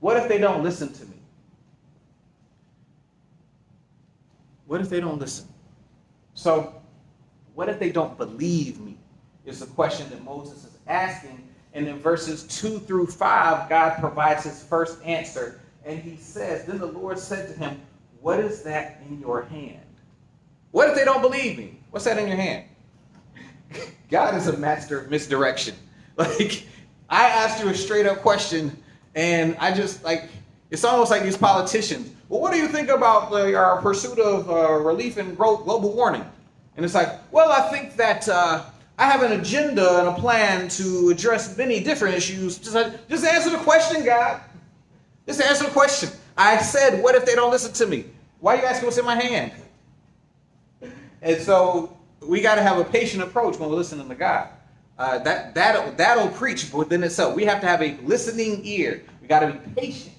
[0.00, 1.16] What if they don't listen to me?
[4.66, 5.46] What if they don't listen?
[6.34, 6.74] So,
[7.54, 8.96] what if they don't believe me?
[9.44, 11.46] Is the question that Moses is asking.
[11.72, 15.60] And in verses 2 through 5, God provides his first answer.
[15.84, 17.80] And he says, Then the Lord said to him,
[18.20, 19.80] What is that in your hand?
[20.72, 21.80] What if they don't believe me?
[21.90, 22.64] What's that in your hand?
[24.10, 25.74] God is a master of misdirection.
[26.16, 26.66] Like,
[27.08, 28.76] I asked you a straight up question
[29.14, 30.30] and I just like
[30.70, 32.12] It's almost like these politicians.
[32.28, 36.24] Well, what do you think about uh, our pursuit of uh, relief in global warming?
[36.76, 38.64] And it's like, well, I think that uh,
[38.96, 42.58] I have an agenda and a plan to address many different issues.
[42.58, 44.40] Just, uh, just answer the question, God.
[45.26, 46.10] Just answer the question.
[46.36, 48.04] I said, what if they don't listen to me?
[48.38, 49.52] Why are you asking what's in my hand?
[51.20, 54.48] And so we got to have a patient approach when we're listening to God.
[55.00, 57.34] Uh, that that that'll preach within itself.
[57.34, 59.02] We have to have a listening ear.
[59.22, 60.14] We got to be patient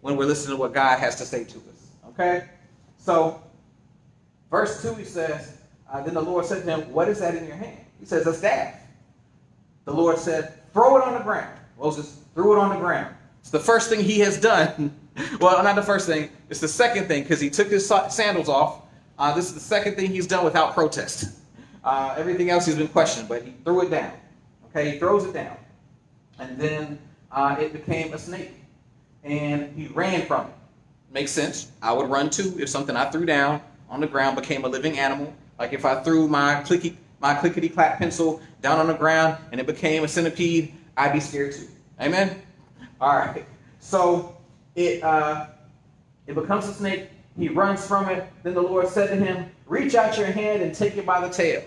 [0.00, 1.92] when we're listening to what God has to say to us.
[2.08, 2.48] Okay?
[2.98, 3.40] So,
[4.50, 7.46] verse 2, he says, uh, Then the Lord said to him, What is that in
[7.46, 7.78] your hand?
[8.00, 8.74] He says, A staff.
[9.84, 11.56] The Lord said, Throw it on the ground.
[11.78, 13.14] Moses threw it on the ground.
[13.38, 14.92] It's the first thing he has done.
[15.40, 18.82] well, not the first thing, it's the second thing because he took his sandals off.
[19.16, 21.38] Uh, this is the second thing he's done without protest.
[21.84, 24.12] Uh, everything else he's been questioned, but he threw it down.
[24.74, 25.56] Okay, he throws it down.
[26.38, 26.98] And then
[27.30, 28.54] uh, it became a snake
[29.22, 30.52] and he ran from it.
[31.10, 31.70] Makes sense.
[31.80, 34.98] I would run too if something I threw down on the ground became a living
[34.98, 35.32] animal.
[35.58, 39.60] Like if I threw my clicky my clickety clack pencil down on the ground and
[39.60, 41.68] it became a centipede, I'd be scared too.
[42.00, 42.42] Amen.
[43.00, 43.46] All right.
[43.78, 44.36] So
[44.74, 45.46] it uh,
[46.26, 47.08] it becomes a snake.
[47.38, 48.28] He runs from it.
[48.42, 51.32] Then the Lord said to him, "Reach out your hand and take it by the
[51.32, 51.62] tail."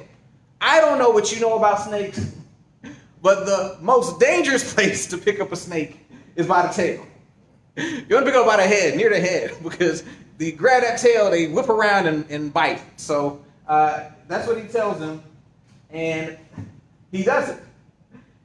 [0.60, 2.36] I don't know what you know about snakes,
[3.28, 6.00] but the most dangerous place to pick up a snake
[6.38, 7.06] is by the tail.
[7.76, 10.06] You want to pick up by the head, near the head, because
[10.38, 12.82] the grab that tail, they whip around and, and bite.
[12.96, 15.22] So uh, that's what he tells him,
[15.90, 16.38] and
[17.12, 17.62] he does it.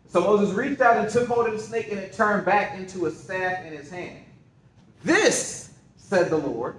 [0.09, 3.07] So Moses reached out and took hold of the snake, and it turned back into
[3.07, 4.25] a staff in his hand.
[5.05, 6.75] This, said the Lord,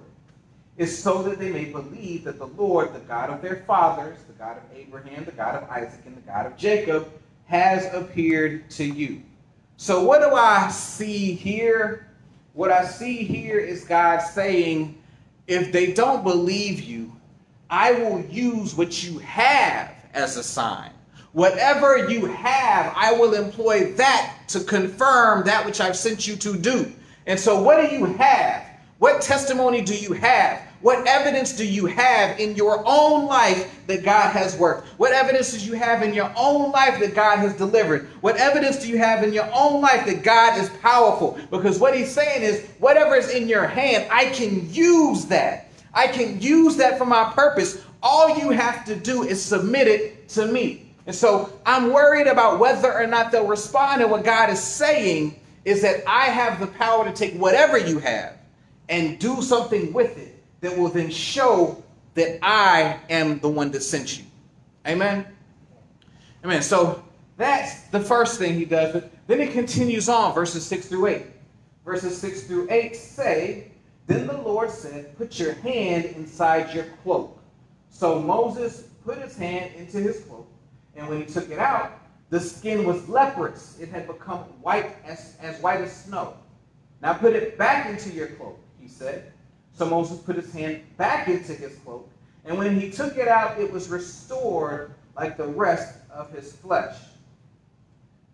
[0.76, 4.34] is so that they may believe that the Lord, the God of their fathers, the
[4.34, 7.10] God of Abraham, the God of Isaac, and the God of Jacob,
[7.46, 9.22] has appeared to you.
[9.76, 12.08] So, what do I see here?
[12.52, 14.96] What I see here is God saying,
[15.46, 17.12] if they don't believe you,
[17.68, 20.90] I will use what you have as a sign.
[21.32, 26.56] Whatever you have, I will employ that to confirm that which I've sent you to
[26.56, 26.92] do.
[27.26, 28.64] And so, what do you have?
[28.98, 30.62] What testimony do you have?
[30.84, 34.86] What evidence do you have in your own life that God has worked?
[34.98, 38.06] What evidence do you have in your own life that God has delivered?
[38.20, 41.38] What evidence do you have in your own life that God is powerful?
[41.50, 45.68] Because what he's saying is, whatever is in your hand, I can use that.
[45.94, 47.82] I can use that for my purpose.
[48.02, 50.92] All you have to do is submit it to me.
[51.06, 54.02] And so I'm worried about whether or not they'll respond.
[54.02, 58.00] And what God is saying is that I have the power to take whatever you
[58.00, 58.36] have
[58.90, 60.33] and do something with it
[60.64, 61.82] that will then show
[62.14, 64.24] that I am the one that sent you.
[64.86, 65.26] Amen?
[66.42, 66.62] Amen.
[66.62, 67.04] So
[67.36, 68.92] that's the first thing he does.
[68.92, 71.22] But then it continues on, verses 6 through 8.
[71.84, 73.72] Verses 6 through 8 say,
[74.06, 77.38] Then the Lord said, Put your hand inside your cloak.
[77.90, 80.48] So Moses put his hand into his cloak,
[80.96, 82.00] and when he took it out,
[82.30, 83.78] the skin was leprous.
[83.78, 86.34] It had become white as, as white as snow.
[87.02, 89.33] Now put it back into your cloak, he said.
[89.74, 92.08] So Moses put his hand back into his cloak,
[92.44, 96.96] and when he took it out, it was restored like the rest of his flesh.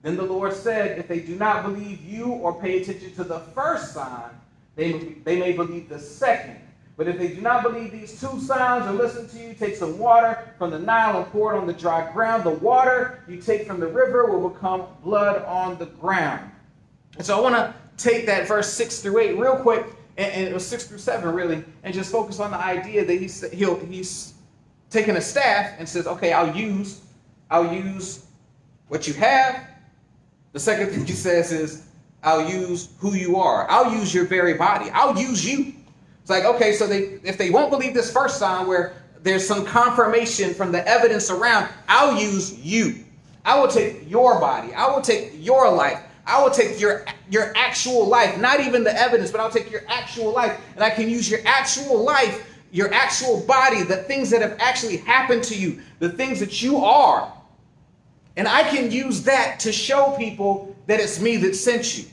[0.02, 3.40] Then the Lord said, If they do not believe you or pay attention to the
[3.40, 4.30] first sign,
[4.76, 4.92] they,
[5.24, 6.56] they may believe the second.
[6.96, 9.98] But if they do not believe these two signs or listen to you, take some
[9.98, 12.44] water from the Nile and pour it on the dry ground.
[12.44, 16.50] The water you take from the river will become blood on the ground.
[17.16, 20.48] And so I want to take that verse 6 through 8 real quick and, and,
[20.48, 23.78] it was six through seven really, and just focus on the idea that he's he'll
[23.86, 24.34] he's
[24.90, 27.00] taking a staff and says, okay, I'll use
[27.50, 28.26] I'll use
[28.88, 29.66] what you have.
[30.52, 31.86] The second thing he says is,
[32.22, 33.68] I'll use who you are.
[33.70, 34.90] I'll use your very body.
[34.90, 35.74] I'll use you.
[36.20, 39.64] It's like, okay, so they if they won't believe this first sign where there's some
[39.64, 43.04] confirmation from the evidence around, I'll use you.
[43.44, 44.72] I will take your body.
[44.74, 46.02] I will take your life.
[46.30, 49.82] I will take your your actual life, not even the evidence, but I'll take your
[49.88, 54.40] actual life and I can use your actual life, your actual body, the things that
[54.40, 57.32] have actually happened to you, the things that you are.
[58.36, 62.04] And I can use that to show people that it's me that sent you.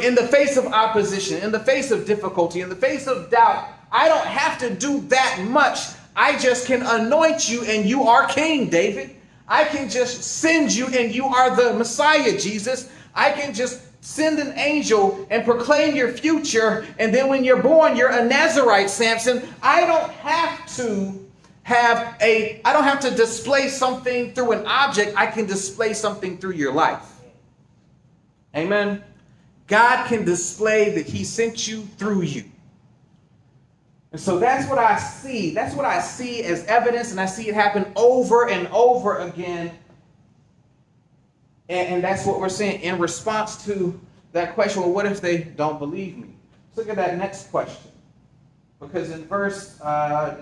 [0.00, 3.68] In the face of opposition, in the face of difficulty, in the face of doubt,
[3.92, 5.78] I don't have to do that much.
[6.16, 9.14] I just can anoint you and you are king, David.
[9.46, 12.90] I can just send you and you are the Messiah, Jesus.
[13.14, 16.86] I can just send an angel and proclaim your future.
[16.98, 19.42] And then when you're born, you're a Nazarite, Samson.
[19.62, 21.28] I don't have to
[21.62, 25.14] have a, I don't have to display something through an object.
[25.16, 27.08] I can display something through your life.
[28.56, 29.02] Amen.
[29.68, 32.44] God can display that He sent you through you.
[34.10, 35.54] And so that's what I see.
[35.54, 39.72] That's what I see as evidence, and I see it happen over and over again.
[41.68, 43.98] And, and that's what we're saying in response to
[44.32, 46.28] that question well, what if they don't believe me?
[46.68, 47.90] Let's look at that next question.
[48.80, 50.36] Because in verse, uh,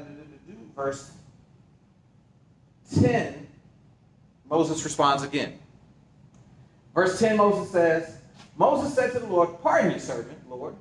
[0.75, 1.11] verse
[2.99, 3.47] 10,
[4.49, 5.59] Moses responds again.
[6.95, 8.17] Verse 10, Moses says,
[8.57, 10.75] Moses said to the Lord, Pardon me, servant, Lord.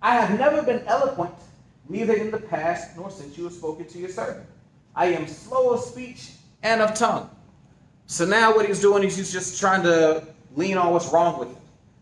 [0.00, 1.34] I have never been eloquent,
[1.88, 4.46] neither in the past nor since you have spoken to your servant.
[4.94, 6.32] I am slow of speech
[6.62, 7.30] and of tongue.
[8.12, 10.22] So now what he's doing is he's just trying to
[10.54, 11.56] lean on what's wrong with him.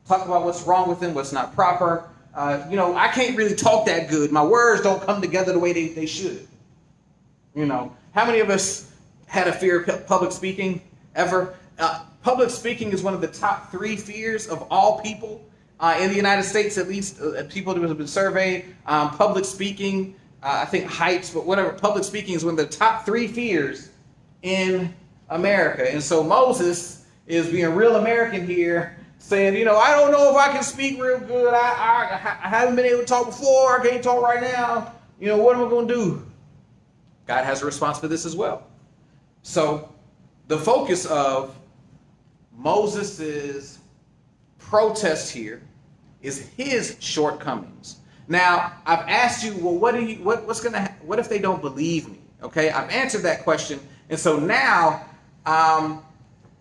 [0.08, 2.02] Talk about what's wrong with him, what's not proper.
[2.34, 4.32] Uh, you know, I can't really talk that good.
[4.32, 6.48] My words don't come together the way they, they should.
[7.54, 8.90] You know, how many of us
[9.26, 10.82] had a fear of public speaking
[11.14, 11.54] ever?
[11.78, 15.44] Uh, public speaking is one of the top three fears of all people
[15.78, 18.64] uh, in the United States, at least uh, people who have been surveyed.
[18.86, 21.72] Um, public speaking, uh, I think heights, but whatever.
[21.72, 23.90] Public speaking is one of the top three fears
[24.42, 24.92] in
[25.30, 25.90] America.
[25.90, 30.36] And so Moses is being real American here, saying, you know, I don't know if
[30.36, 31.54] I can speak real good.
[31.54, 33.80] I, I, I haven't been able to talk before.
[33.80, 34.94] I can't talk right now.
[35.18, 36.26] You know, what am I going to do?
[37.26, 38.66] God has a response for this as well.
[39.42, 39.94] So
[40.48, 41.56] the focus of
[42.56, 43.78] Moses's
[44.58, 45.62] protest here
[46.22, 47.96] is his shortcomings.
[48.28, 51.60] Now, I've asked you, well, what do you, what, what's gonna, what if they don't
[51.60, 52.18] believe me?
[52.42, 55.04] Okay, I've answered that question, and so now
[55.46, 56.02] um,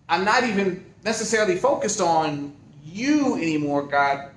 [0.08, 4.30] I'm not even necessarily focused on you anymore, God.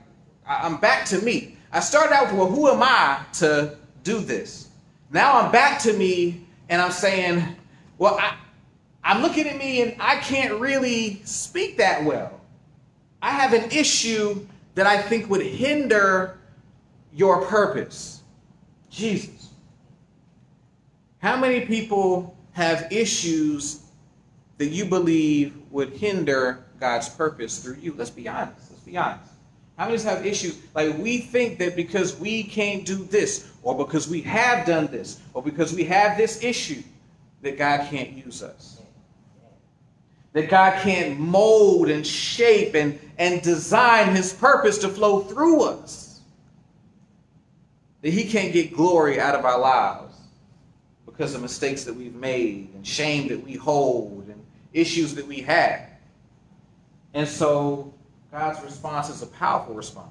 [0.48, 1.58] I'm back to me.
[1.72, 4.70] I started out with, well, who am I to do this?
[5.12, 7.44] Now I'm back to me, and I'm saying,
[7.98, 8.36] well, I,
[9.04, 12.40] I'm looking at me and I can't really speak that well.
[13.22, 16.40] I have an issue that I think would hinder
[17.14, 18.22] your purpose.
[18.90, 19.50] Jesus.
[21.20, 23.83] How many people have issues
[24.58, 27.94] that you believe would hinder God's purpose through you?
[27.98, 28.72] Let's be honest.
[28.72, 29.32] Let's be honest.
[29.78, 30.58] How many of us have issues?
[30.76, 35.20] Like we think that because we can't do this, or because we have done this,
[35.34, 36.84] or because we have this issue,
[37.42, 38.74] that God can't use us
[40.34, 46.22] that God can't mold and shape and, and design his purpose to flow through us.
[48.02, 50.16] That he can't get glory out of our lives
[51.06, 54.23] because of mistakes that we've made and shame that we hold
[54.74, 55.90] issues that we have.
[57.14, 57.94] And so
[58.32, 60.10] God's response is a powerful response.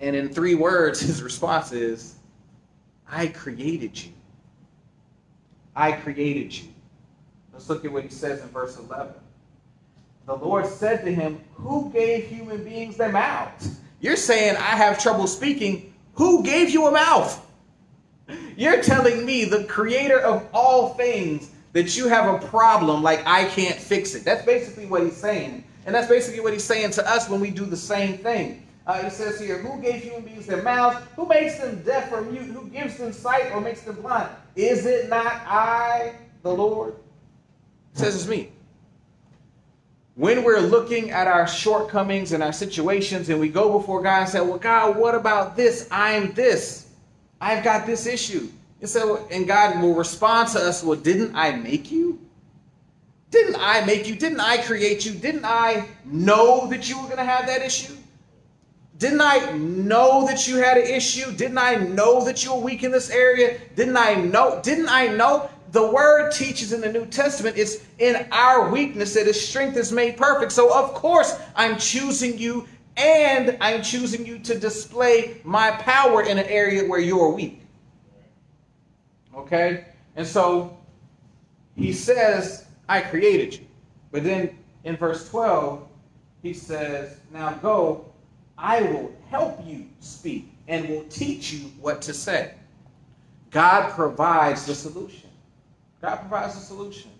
[0.00, 2.16] And in three words, his response is,
[3.08, 4.12] I created you.
[5.74, 6.68] I created you.
[7.52, 9.14] Let's look at what he says in verse 11.
[10.26, 13.78] The Lord said to him, Who gave human beings their mouths?
[14.00, 15.94] You're saying I have trouble speaking.
[16.14, 17.44] Who gave you a mouth?
[18.56, 23.44] You're telling me, the creator of all things, that you have a problem like I
[23.44, 24.24] can't fix it.
[24.24, 25.62] That's basically what he's saying.
[25.84, 28.66] And that's basically what he's saying to us when we do the same thing.
[28.86, 31.04] Uh, he says here, Who gave human beings their mouths?
[31.16, 32.44] Who makes them deaf or mute?
[32.44, 34.30] Who gives them sight or makes them blind?
[34.54, 36.94] Is it not I, the Lord?
[37.92, 38.52] says it's me.
[40.14, 44.28] When we're looking at our shortcomings and our situations and we go before God and
[44.30, 45.88] say, Well, God, what about this?
[45.90, 46.88] I'm this.
[47.38, 48.48] I've got this issue.
[48.86, 52.20] And so, and God will respond to us, Well, didn't I make you?
[53.32, 54.14] Didn't I make you?
[54.14, 55.10] Didn't I create you?
[55.10, 57.96] Didn't I know that you were going to have that issue?
[58.98, 61.32] Didn't I know that you had an issue?
[61.32, 63.58] Didn't I know that you were weak in this area?
[63.74, 64.60] Didn't I know?
[64.62, 65.50] Didn't I know?
[65.72, 69.90] the word teaches in the New Testament it's in our weakness that his strength is
[69.90, 70.52] made perfect.
[70.52, 76.38] So, of course, I'm choosing you and I'm choosing you to display my power in
[76.38, 77.65] an area where you're weak.
[79.36, 79.84] Okay?
[80.16, 80.76] And so
[81.74, 83.66] he says, I created you.
[84.10, 85.86] But then in verse 12,
[86.42, 88.06] he says, Now go,
[88.56, 92.54] I will help you speak and will teach you what to say.
[93.50, 95.30] God provides the solution.
[96.00, 97.10] God provides the solution.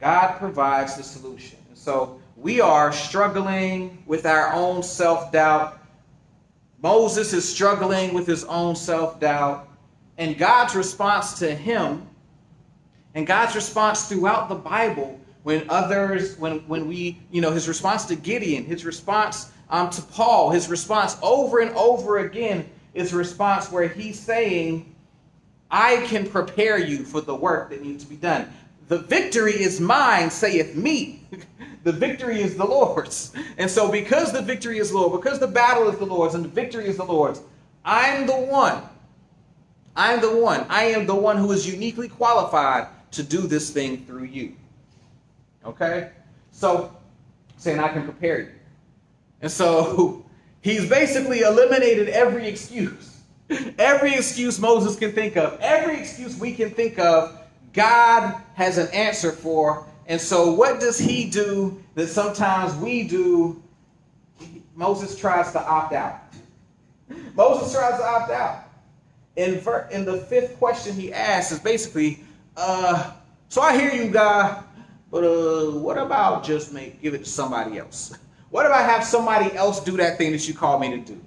[0.00, 1.58] God provides the solution.
[1.68, 5.80] And so we are struggling with our own self doubt.
[6.82, 9.68] Moses is struggling with his own self doubt.
[10.18, 12.06] And God's response to him,
[13.14, 18.06] and God's response throughout the Bible, when others, when, when we, you know, his response
[18.06, 23.16] to Gideon, his response um, to Paul, his response over and over again is a
[23.16, 24.94] response where he's saying,
[25.70, 28.50] I can prepare you for the work that needs to be done.
[28.88, 31.22] The victory is mine, saith me.
[31.84, 33.32] the victory is the Lord's.
[33.58, 36.48] And so, because the victory is Lord, because the battle is the Lord's and the
[36.48, 37.42] victory is the Lord's,
[37.84, 38.82] I'm the one.
[39.96, 40.66] I'm the one.
[40.68, 44.54] I am the one who is uniquely qualified to do this thing through you.
[45.64, 46.10] Okay?
[46.50, 46.94] So,
[47.56, 48.48] saying I can prepare you.
[49.40, 50.24] And so,
[50.62, 53.14] he's basically eliminated every excuse.
[53.78, 57.38] Every excuse Moses can think of, every excuse we can think of,
[57.74, 59.86] God has an answer for.
[60.06, 63.62] And so, what does he do that sometimes we do?
[64.74, 66.20] Moses tries to opt out.
[67.34, 68.63] Moses tries to opt out.
[69.36, 72.20] In, ver- in the fifth question he asks is basically,
[72.56, 73.12] uh,
[73.48, 74.64] so I hear you, God,
[75.10, 78.16] but uh, what about just make give it to somebody else?
[78.50, 81.20] What about have somebody else do that thing that you called me to do?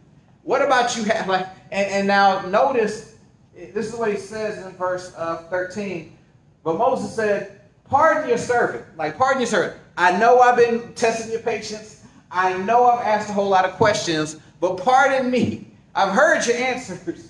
[0.43, 3.15] What about you have like and, and now notice
[3.53, 6.15] this is what he says in verse uh, 13.
[6.63, 8.85] But Moses said, Pardon your servant.
[8.97, 9.79] Like, pardon your servant.
[9.97, 12.05] I know I've been testing your patience.
[12.29, 15.67] I know I've asked a whole lot of questions, but pardon me.
[15.95, 17.26] I've heard your answers,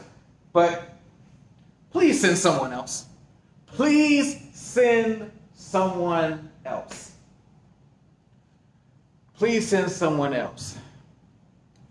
[0.57, 0.97] but
[1.91, 3.05] please send someone else.
[3.67, 7.11] Please send someone else.
[9.35, 10.79] Please send someone else.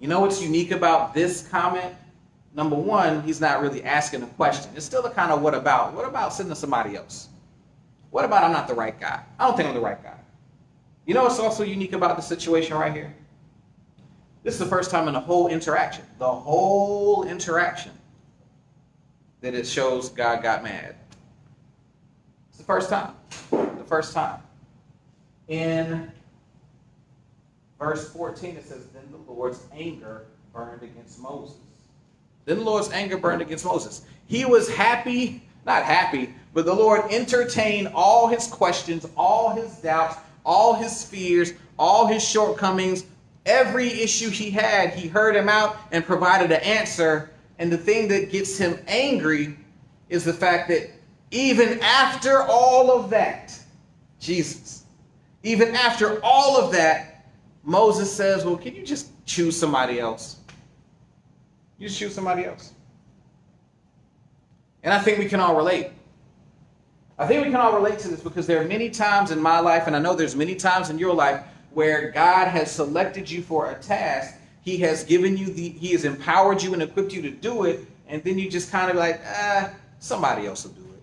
[0.00, 1.94] You know what's unique about this comment?
[2.56, 4.72] Number one, he's not really asking a question.
[4.74, 5.94] It's still a kind of what about?
[5.94, 7.28] What about sending somebody else?
[8.10, 9.22] What about I'm not the right guy?
[9.38, 10.18] I don't think I'm the right guy.
[11.06, 13.14] You know what's also unique about the situation right here?
[14.42, 17.92] This is the first time in the whole interaction, the whole interaction,
[19.47, 20.97] that it shows God got mad.
[22.49, 23.14] It's the first time.
[23.53, 24.40] The first time.
[25.47, 26.11] In
[27.78, 31.59] verse 14, it says, Then the Lord's anger burned against Moses.
[32.44, 34.05] Then the Lord's anger burned against Moses.
[34.26, 40.16] He was happy, not happy, but the Lord entertained all his questions, all his doubts,
[40.44, 43.05] all his fears, all his shortcomings,
[43.44, 44.90] every issue he had.
[44.90, 47.30] He heard him out and provided an answer.
[47.59, 49.57] And the thing that gets him angry
[50.09, 50.90] is the fact that
[51.30, 53.59] even after all of that,
[54.20, 54.84] Jesus,
[55.42, 57.26] even after all of that,
[57.64, 60.36] Moses says, Well, can you just choose somebody else?
[61.78, 62.72] You just choose somebody else.
[64.82, 65.90] And I think we can all relate.
[67.18, 69.59] I think we can all relate to this because there are many times in my
[69.59, 71.42] life, and I know there's many times in your life,
[71.72, 74.34] where God has selected you for a task.
[74.66, 77.86] He has given you the, He has empowered you and equipped you to do it,
[78.08, 81.02] and then you just kind of like, ah, somebody else will do it.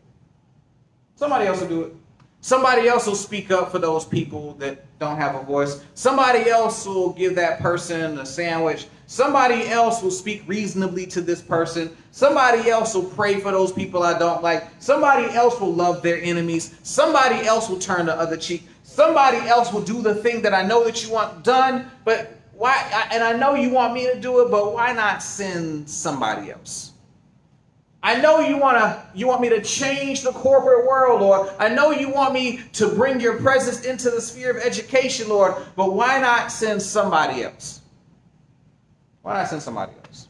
[1.16, 1.95] Somebody else will do it.
[2.41, 5.82] Somebody else will speak up for those people that don't have a voice.
[5.93, 8.88] Somebody else will give that person a sandwich.
[9.07, 11.95] Somebody else will speak reasonably to this person.
[12.11, 14.68] Somebody else will pray for those people I don't like.
[14.80, 16.76] Somebody else will love their enemies.
[16.84, 18.68] Somebody else will turn the other cheek.
[18.84, 23.09] Somebody else will do the thing that I know that you want done, but why?
[23.11, 26.93] And I know you want me to do it, but why not send somebody else?
[28.01, 31.49] I know you want to you want me to change the corporate world, Lord.
[31.59, 35.55] I know you want me to bring your presence into the sphere of education, Lord,
[35.76, 37.82] but why not send somebody else?
[39.24, 40.30] Why not send somebody else?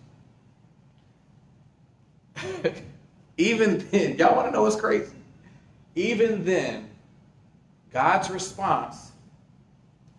[3.38, 5.14] Even then, y'all want to know what's crazy?
[5.94, 6.90] Even then,
[7.92, 9.12] God's response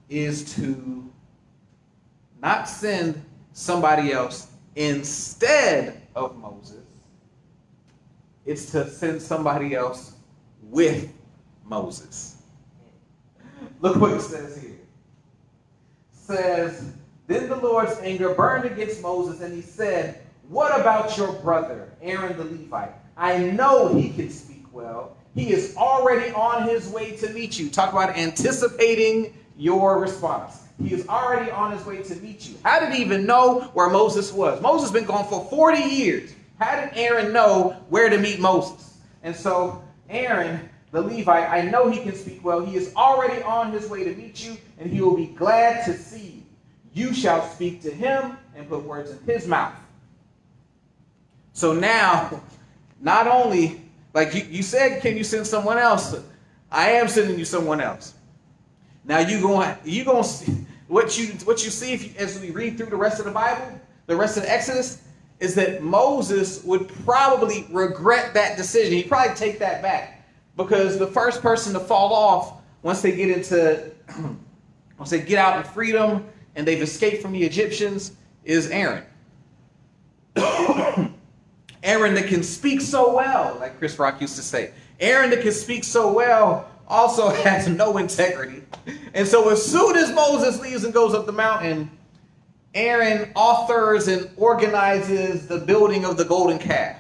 [0.09, 1.04] is to
[2.45, 6.85] not send somebody else instead of Moses
[8.47, 10.15] it's to send somebody else
[10.63, 11.13] with
[11.65, 12.43] Moses.
[13.81, 14.71] Look what it says here.
[14.73, 14.79] It
[16.13, 16.93] says,
[17.27, 22.37] Then the Lord's anger burned against Moses, and he said, What about your brother, Aaron
[22.37, 22.93] the Levite?
[23.17, 25.17] I know he can speak well.
[25.35, 27.71] He is already on his way to meet you.
[27.71, 30.64] Talk about anticipating your response.
[30.83, 32.57] He is already on his way to meet you.
[32.65, 34.61] How did he even know where Moses was?
[34.61, 36.35] Moses has been gone for 40 years.
[36.59, 38.99] How did Aaron know where to meet Moses?
[39.23, 42.65] And so, Aaron, the Levite, I know he can speak well.
[42.65, 45.97] He is already on his way to meet you, and he will be glad to
[45.97, 46.43] see you.
[46.93, 49.75] You shall speak to him and put words in his mouth.
[51.53, 52.43] So now,
[53.01, 53.81] not only,
[54.13, 56.17] like you, you said, can you send someone else?
[56.71, 58.15] I am sending you someone else.
[59.05, 60.25] Now you going you going
[60.89, 63.31] what you what you see if you, as we read through the rest of the
[63.31, 65.03] Bible, the rest of Exodus,
[65.41, 68.95] is that Moses would probably regret that decision.
[68.95, 70.27] He'd probably take that back
[70.57, 73.91] because the first person to fall off once they get into
[74.99, 76.25] once they get out in freedom
[76.57, 78.13] and they've escaped from the Egyptians
[78.45, 79.05] is Aaron.
[81.83, 84.73] Aaron that can speak so well, like Chris Rock used to say.
[85.01, 88.63] Aaron that can speak so well also has no integrity.
[89.15, 91.91] And so as soon as Moses leaves and goes up the mountain,
[92.75, 96.99] Aaron authors and organizes the building of the golden calf.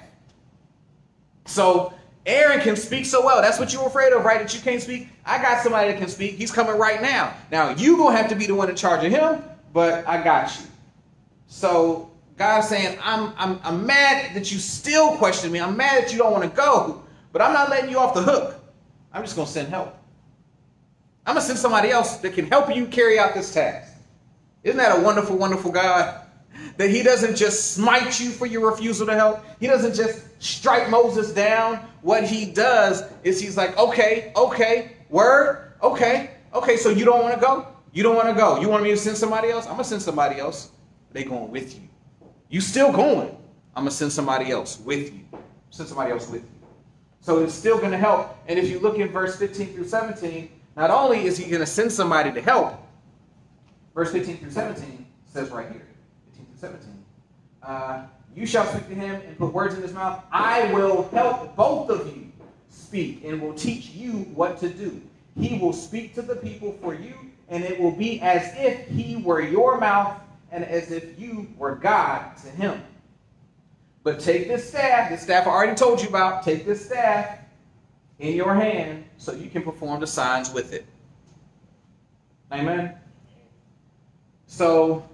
[1.47, 1.93] So
[2.27, 3.43] Aaron can speak so well.
[3.43, 4.39] That's what you're afraid of, right?
[4.39, 5.09] That you can't speak.
[5.27, 6.37] I got somebody that can speak.
[6.37, 7.35] He's coming right now.
[7.51, 10.57] Now you gonna have to be the one in charge of him, but I got
[10.59, 10.67] you.
[11.49, 15.61] So God's saying, I'm, I'm, I'm mad that you still question me.
[15.61, 18.23] I'm mad that you don't want to go, but I'm not letting you off the
[18.23, 18.64] hook.
[19.15, 19.97] I'm just going to send help.
[21.25, 23.95] I'm going to send somebody else that can help you carry out this task.
[24.65, 26.21] Isn't that a wonderful, wonderful God?
[26.77, 29.45] That he doesn't just smite you for your refusal to help.
[29.59, 31.81] He doesn't just strike Moses down.
[32.01, 37.35] What he does is he's like, okay, okay, word, okay, okay, so you don't want
[37.35, 37.67] to go?
[37.93, 38.61] You don't want to go.
[38.61, 39.65] You want me to send somebody else?
[39.67, 40.71] I'm going to send somebody else.
[41.13, 41.89] They going with you.
[42.49, 43.37] You still going.
[43.75, 45.21] I'm going to send somebody else with you.
[45.71, 46.54] Send somebody else with you.
[47.25, 48.37] So it's still going to help.
[48.49, 51.67] And if you look in verse 15 through 17, not only is he going to
[51.67, 52.87] send somebody to help,
[53.95, 55.87] verse 15 through 17 says right here,
[56.27, 57.05] 15 through 17,
[57.63, 58.03] uh,
[58.37, 60.23] you shall speak to him and put words in his mouth.
[60.31, 62.31] I will help both of you
[62.69, 65.01] speak and will teach you what to do.
[65.41, 67.15] He will speak to the people for you,
[67.49, 70.21] and it will be as if he were your mouth
[70.53, 72.83] and as if you were God to him.
[74.05, 77.39] But take this staff, this staff I already told you about, take this staff
[78.19, 80.85] in your hand so you can perform the signs with it.
[82.53, 82.95] Amen.
[84.47, 85.09] So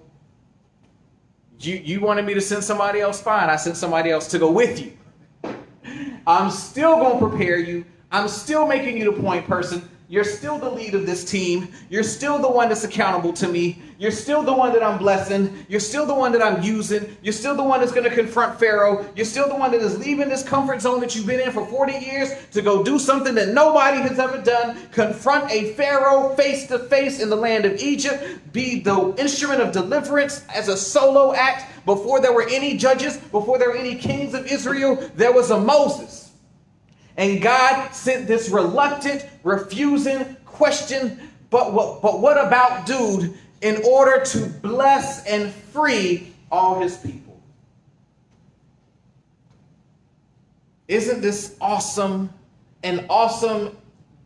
[1.61, 3.49] you you wanted me to send somebody else, fine.
[3.49, 4.93] I sent somebody else to go with you.
[6.27, 7.85] I'm still going to prepare you.
[8.11, 9.89] I'm still making you the point person.
[10.11, 11.69] You're still the lead of this team.
[11.89, 13.81] You're still the one that's accountable to me.
[13.97, 15.65] You're still the one that I'm blessing.
[15.69, 17.17] You're still the one that I'm using.
[17.23, 19.09] You're still the one that's going to confront Pharaoh.
[19.15, 21.65] You're still the one that is leaving this comfort zone that you've been in for
[21.65, 24.77] 40 years to go do something that nobody has ever done.
[24.91, 28.53] Confront a Pharaoh face to face in the land of Egypt.
[28.53, 31.67] Be the instrument of deliverance as a solo act.
[31.87, 35.61] Before there were any judges, before there were any kings of Israel, there was a
[35.61, 36.30] Moses.
[37.21, 44.25] And God sent this reluctant, refusing question, but what, but what about dude in order
[44.25, 47.39] to bless and free all his people?
[50.89, 52.33] Isn't this awesome?
[52.85, 53.77] An awesome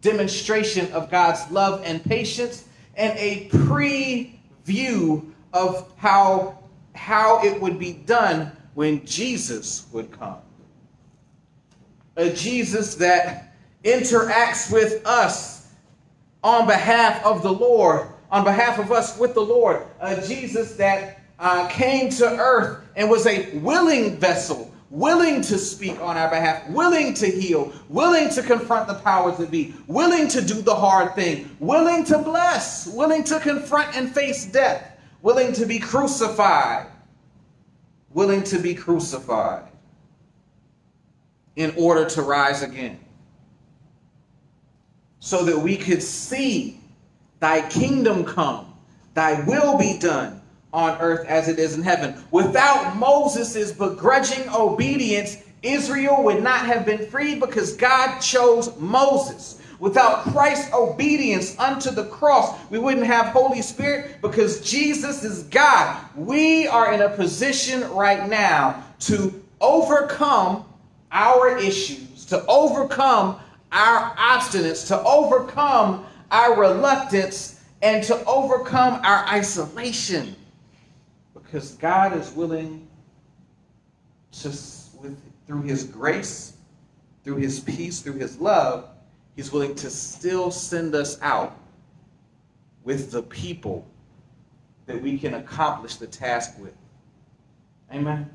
[0.00, 6.60] demonstration of God's love and patience and a preview of how,
[6.94, 10.43] how it would be done when Jesus would come
[12.16, 15.68] a Jesus that interacts with us
[16.42, 21.20] on behalf of the Lord, on behalf of us with the Lord, a Jesus that
[21.38, 26.68] uh, came to earth and was a willing vessel, willing to speak on our behalf,
[26.70, 31.14] willing to heal, willing to confront the powers that be, willing to do the hard
[31.14, 36.86] thing, willing to bless, willing to confront and face death, willing to be crucified,
[38.10, 39.64] willing to be crucified
[41.56, 42.98] in order to rise again.
[45.20, 46.80] So that we could see
[47.40, 48.74] thy kingdom come,
[49.14, 50.40] thy will be done
[50.72, 52.22] on earth as it is in heaven.
[52.30, 59.60] Without Moses' begrudging obedience, Israel would not have been freed because God chose Moses.
[59.78, 66.02] Without Christ's obedience unto the cross, we wouldn't have Holy Spirit because Jesus is God.
[66.16, 70.64] We are in a position right now to overcome
[71.14, 73.40] our issues, to overcome
[73.72, 80.34] our obstinance, to overcome our reluctance, and to overcome our isolation.
[81.32, 82.86] Because God is willing
[84.32, 86.54] to, with, through His grace,
[87.22, 88.88] through His peace, through His love,
[89.36, 91.58] He's willing to still send us out
[92.84, 93.86] with the people
[94.86, 96.74] that we can accomplish the task with.
[97.92, 98.30] Amen.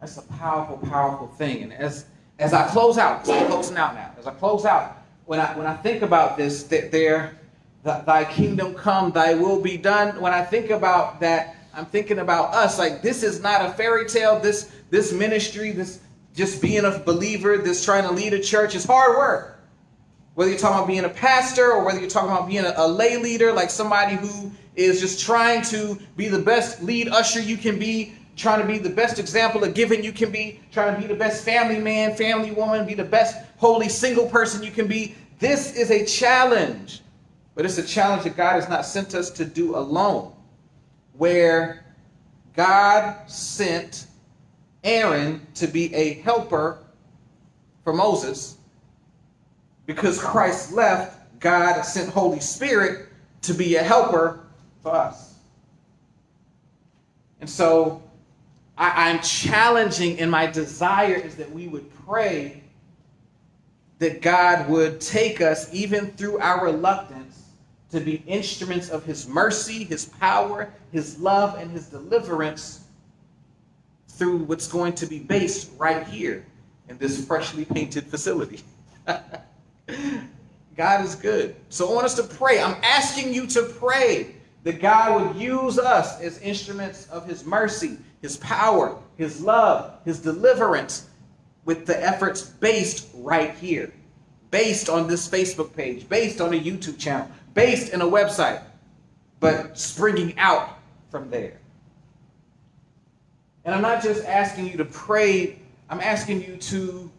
[0.00, 1.62] That's a powerful, powerful thing.
[1.62, 2.06] And as
[2.38, 5.56] as I close out, because I'm closing out now, as I close out, when I
[5.56, 7.38] when I think about this, that there,
[7.82, 10.20] thy kingdom come, thy will be done.
[10.20, 12.78] When I think about that, I'm thinking about us.
[12.78, 14.38] Like this is not a fairy tale.
[14.38, 16.00] This this ministry, this
[16.34, 19.58] just being a believer, this trying to lead a church is hard work.
[20.34, 22.86] Whether you're talking about being a pastor or whether you're talking about being a, a
[22.86, 27.56] lay leader, like somebody who is just trying to be the best lead usher you
[27.56, 31.00] can be, trying to be the best example of giving you can be, trying to
[31.00, 34.86] be the best family man, family woman, be the best holy single person you can
[34.86, 35.14] be.
[35.40, 37.02] This is a challenge,
[37.54, 40.32] but it's a challenge that God has not sent us to do alone,
[41.14, 41.84] where
[42.54, 44.06] God sent
[44.84, 46.78] Aaron to be a helper
[47.82, 48.56] for Moses,
[49.86, 53.08] because Christ left, God sent Holy Spirit
[53.42, 54.46] to be a helper
[54.82, 55.34] for us.
[57.40, 58.02] And so
[58.78, 62.62] I, am challenging, and my desire is that we would pray
[63.98, 67.42] that God would take us, even through our reluctance,
[67.90, 72.84] to be instruments of His mercy, His power, His love, and His deliverance
[74.06, 76.46] through what's going to be based right here
[76.88, 78.60] in this freshly painted facility.
[80.76, 81.56] God is good.
[81.68, 82.62] So I want us to pray.
[82.62, 87.98] I'm asking you to pray that God would use us as instruments of His mercy,
[88.22, 91.08] His power, His love, His deliverance,
[91.64, 93.92] with the efforts based right here,
[94.50, 98.62] based on this Facebook page, based on a YouTube channel, based in a website,
[99.40, 100.78] but springing out
[101.10, 101.58] from there.
[103.64, 105.58] And I'm not just asking you to pray,
[105.90, 107.10] I'm asking you to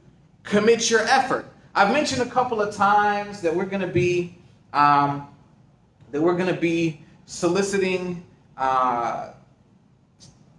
[0.44, 1.46] commit your effort.
[1.76, 4.36] I've mentioned a couple of times that we're going to be
[4.74, 5.28] um,
[6.12, 8.24] that we're going to be soliciting
[8.58, 9.32] uh,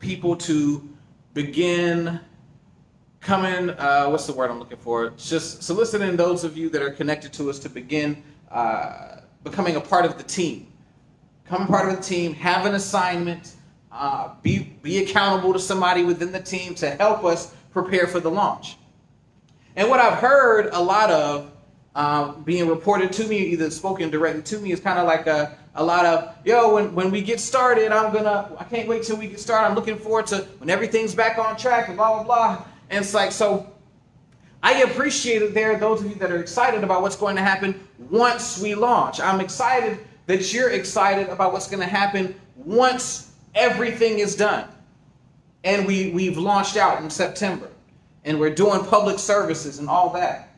[0.00, 0.88] people to
[1.34, 2.18] begin
[3.20, 3.70] coming.
[3.70, 5.10] Uh, what's the word I'm looking for?
[5.10, 9.80] Just soliciting those of you that are connected to us to begin uh, becoming a
[9.80, 10.72] part of the team.
[11.44, 12.34] Become part of the team.
[12.34, 13.54] Have an assignment.
[13.92, 18.30] Uh, be be accountable to somebody within the team to help us prepare for the
[18.30, 18.76] launch.
[19.76, 21.52] And what I've heard a lot of
[21.94, 25.58] uh, being reported to me, either spoken directly to me, is kind of like a,
[25.74, 29.16] a lot of, yo, when, when we get started, I'm gonna, I can't wait till
[29.16, 29.68] we get started.
[29.68, 32.64] I'm looking forward to when everything's back on track and blah, blah, blah.
[32.90, 33.72] And it's like, so
[34.62, 37.88] I appreciate it there, those of you that are excited about what's going to happen
[38.10, 39.20] once we launch.
[39.20, 44.68] I'm excited that you're excited about what's going to happen once everything is done.
[45.64, 47.70] And we, we've launched out in September
[48.24, 50.48] and we're doing public services and all that.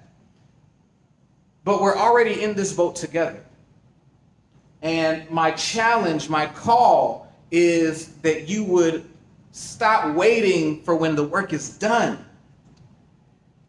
[1.64, 3.44] But we're already in this boat together.
[4.83, 9.09] And my challenge, my call is that you would
[9.53, 12.24] stop waiting for when the work is done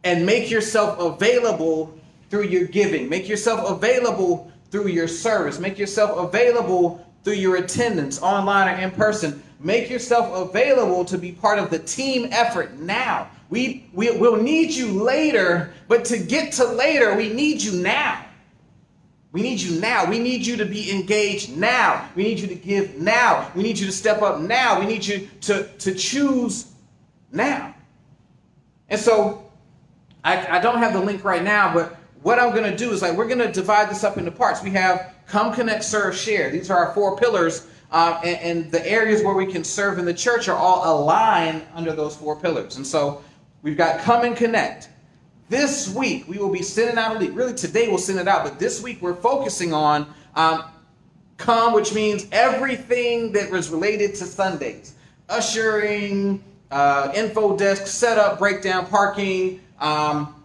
[0.04, 1.98] and make yourself available
[2.30, 3.08] through your giving.
[3.08, 5.60] Make yourself available through your service.
[5.60, 9.42] Make yourself available through your attendance, online or in person.
[9.60, 13.30] Make yourself available to be part of the team effort now.
[13.50, 18.26] We, we will need you later, but to get to later, we need you now.
[19.34, 20.10] We need you now.
[20.10, 22.10] We need you to be engaged now.
[22.16, 23.52] We need you to give now.
[23.54, 24.80] We need you to step up now.
[24.80, 26.72] We need you to, to choose
[27.32, 27.76] now.
[28.90, 29.52] And so
[30.24, 33.02] I, I don't have the link right now, but what I'm going to do is
[33.02, 34.64] like we're going to divide this up into parts.
[34.64, 36.50] We have come, connect, serve, share.
[36.50, 37.68] These are our four pillars.
[37.92, 41.64] Uh, and, and the areas where we can serve in the church are all aligned
[41.76, 42.78] under those four pillars.
[42.78, 43.22] And so
[43.64, 44.90] We've got Come and Connect.
[45.50, 47.36] This week, we will be sending out a link.
[47.36, 50.64] Really, today we'll send it out, but this week we're focusing on um,
[51.38, 54.96] Come, which means everything that was related to Sundays
[55.30, 60.44] ushering, uh, info desk, setup, breakdown, parking, um,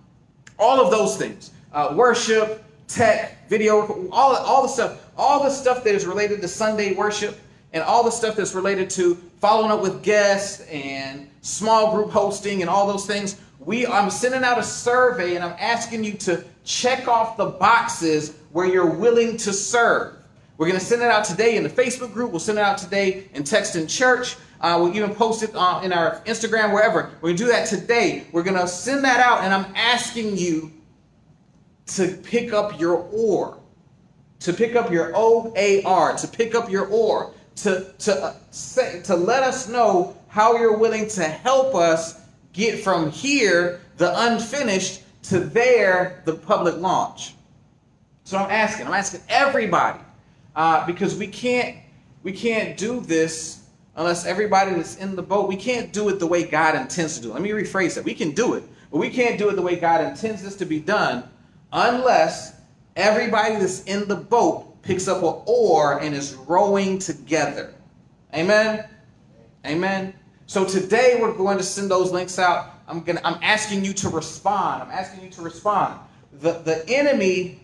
[0.58, 1.52] all of those things.
[1.72, 6.48] Uh, worship, tech, video, all, all the stuff, all the stuff that is related to
[6.48, 7.38] Sunday worship,
[7.72, 12.62] and all the stuff that's related to following up with guests and small group hosting
[12.62, 13.40] and all those things.
[13.58, 18.36] We I'm sending out a survey and I'm asking you to check off the boxes
[18.52, 20.14] where you're willing to serve.
[20.58, 22.32] We're going to send it out today in the Facebook group.
[22.32, 24.36] We'll send it out today in Text in Church.
[24.60, 27.10] Uh, we'll even post it uh, in our Instagram, wherever.
[27.20, 28.26] We're going to do that today.
[28.32, 30.72] We're going to send that out, and I'm asking you
[31.86, 33.60] to pick up your oar,
[34.40, 38.34] to pick up your O A R, to pick up your oar, to to uh,
[38.50, 42.20] say to let us know how you're willing to help us
[42.52, 47.34] get from here, the unfinished, to there, the public launch.
[48.24, 50.00] So I'm asking, I'm asking everybody,
[50.56, 51.76] uh, because we can't
[52.22, 53.64] we can't do this
[53.96, 55.48] unless everybody that's in the boat.
[55.48, 57.34] We can't do it the way God intends to do it.
[57.34, 58.04] Let me rephrase that.
[58.04, 60.66] We can do it, but we can't do it the way God intends this to
[60.66, 61.24] be done
[61.72, 62.54] unless
[62.96, 67.74] everybody that's in the boat picks up an oar and is rowing together.
[68.34, 68.84] Amen.
[69.66, 70.14] Amen.
[70.48, 72.70] So today we're going to send those links out.
[72.88, 74.82] I'm gonna I'm asking you to respond.
[74.82, 76.00] I'm asking you to respond.
[76.40, 77.60] The the enemy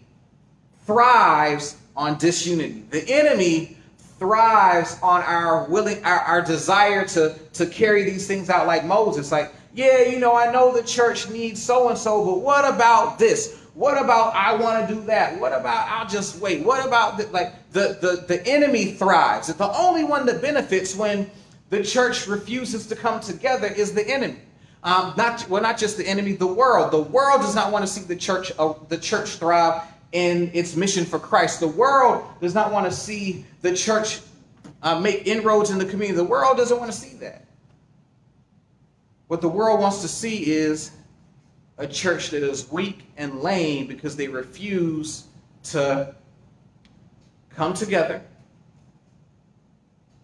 [0.85, 2.85] thrives on disunity.
[2.91, 3.78] The enemy
[4.18, 9.32] thrives on our willing our, our desire to to carry these things out like Moses.
[9.32, 13.18] Like, yeah, you know, I know the church needs so and so, but what about
[13.18, 13.62] this?
[13.72, 15.41] What about I want to do that?
[15.41, 16.62] What about I'll just wait?
[16.62, 19.47] What about the, like the the the enemy thrives?
[19.55, 21.30] The only one that benefits when
[21.71, 24.39] the church refuses to come together is the enemy.
[24.83, 26.93] Um, not well, not just the enemy, the world.
[26.93, 30.77] The world does not want to see the church, uh, the church thrive in its
[30.77, 31.61] mission for Christ.
[31.61, 34.21] The world does not want to see the church
[34.83, 36.15] uh, make inroads in the community.
[36.15, 37.47] The world doesn't want to see that.
[39.29, 40.93] What the world wants to see is
[41.79, 45.25] a church that is weak and lame because they refuse
[45.65, 46.15] to
[47.51, 48.23] come together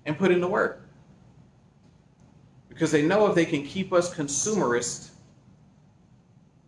[0.04, 0.79] and put in the work.
[2.80, 5.10] Because they know if they can keep us consumerist,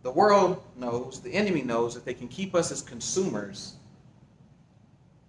[0.03, 3.77] the world knows, the enemy knows, if they can keep us as consumers,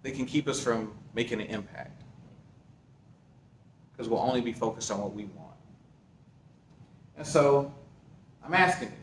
[0.03, 2.03] they can keep us from making an impact.
[3.91, 5.55] Because we'll only be focused on what we want.
[7.17, 7.73] And so
[8.43, 8.93] I'm asking you.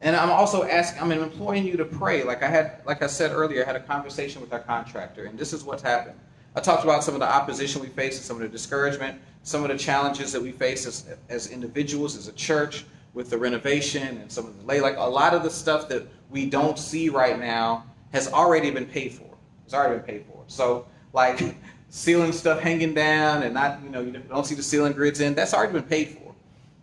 [0.00, 2.22] And I'm also asking, I'm employing you to pray.
[2.22, 5.36] Like I had, like I said earlier, I had a conversation with our contractor, and
[5.36, 6.20] this is what's happened.
[6.58, 9.62] I talked about some of the opposition we face and some of the discouragement, some
[9.62, 12.84] of the challenges that we face as, as individuals, as a church,
[13.14, 14.80] with the renovation and some of the.
[14.80, 18.86] Like a lot of the stuff that we don't see right now has already been
[18.86, 19.36] paid for.
[19.64, 20.42] It's already been paid for.
[20.48, 21.54] So like
[21.90, 25.36] ceiling stuff hanging down and not, you know, you don't see the ceiling grids in,
[25.36, 26.34] that's already been paid for.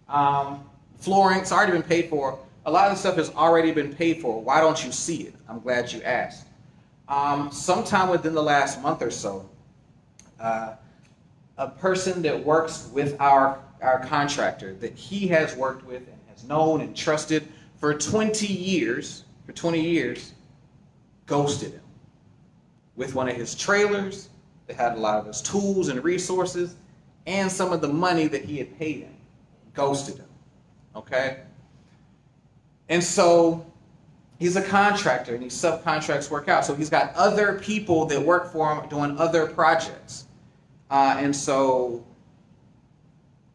[0.07, 0.63] Um,
[0.99, 2.39] flooring, it's already been paid for.
[2.65, 4.41] A lot of the stuff has already been paid for.
[4.41, 5.33] Why don't you see it?
[5.49, 6.47] I'm glad you asked.
[7.09, 9.49] Um, sometime within the last month or so,
[10.39, 10.75] uh,
[11.57, 16.43] a person that works with our, our contractor that he has worked with and has
[16.43, 20.33] known and trusted for 20 years, for 20 years,
[21.25, 21.81] ghosted him
[22.95, 24.29] with one of his trailers
[24.67, 26.75] that had a lot of his tools and resources
[27.27, 29.15] and some of the money that he had paid him
[29.73, 30.29] ghosted him.
[30.95, 31.41] Okay?
[32.89, 33.65] And so
[34.39, 36.65] he's a contractor and he subcontracts work out.
[36.65, 40.25] So he's got other people that work for him doing other projects.
[40.89, 42.05] Uh, and so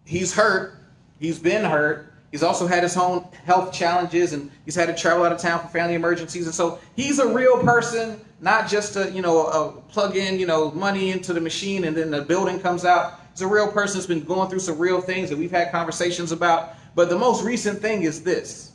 [0.05, 0.77] he's hurt.
[1.19, 2.13] He's been hurt.
[2.31, 5.61] He's also had his own health challenges and he's had to travel out of town
[5.61, 6.47] for family emergencies.
[6.47, 10.47] And so he's a real person, not just a, you know, a plug in, you
[10.47, 13.21] know, money into the machine and then the building comes out.
[13.33, 16.31] He's a real person that's been going through some real things that we've had conversations
[16.31, 16.77] about.
[16.95, 18.70] But the most recent thing is this,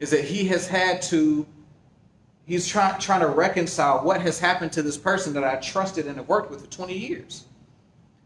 [0.00, 1.46] is that he has had to,
[2.46, 6.16] he's trying trying to reconcile what has happened to this person that I trusted and
[6.16, 7.44] have worked with for 20 years.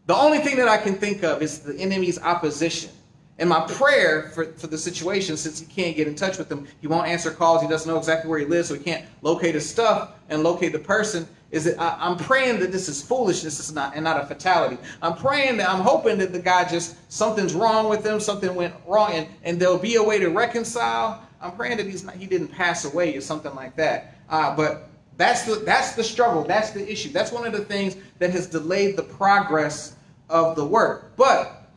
[0.05, 2.91] The only thing that I can think of is the enemy's opposition.
[3.39, 6.67] And my prayer for, for the situation, since he can't get in touch with them,
[6.81, 9.55] he won't answer calls, he doesn't know exactly where he lives, so he can't locate
[9.55, 13.59] his stuff and locate the person, is that I, am praying that this is foolishness
[13.59, 14.77] is not, and not a fatality.
[15.01, 18.75] I'm praying that I'm hoping that the guy just, something's wrong with him, something went
[18.87, 21.27] wrong, and, and there'll be a way to reconcile.
[21.43, 24.15] I'm praying that he's not, he didn't pass away or something like that.
[24.29, 27.09] Uh, but that's the, that's the struggle, that's the issue.
[27.09, 29.95] That's one of the things that has delayed the progress
[30.29, 31.15] of the work.
[31.17, 31.69] But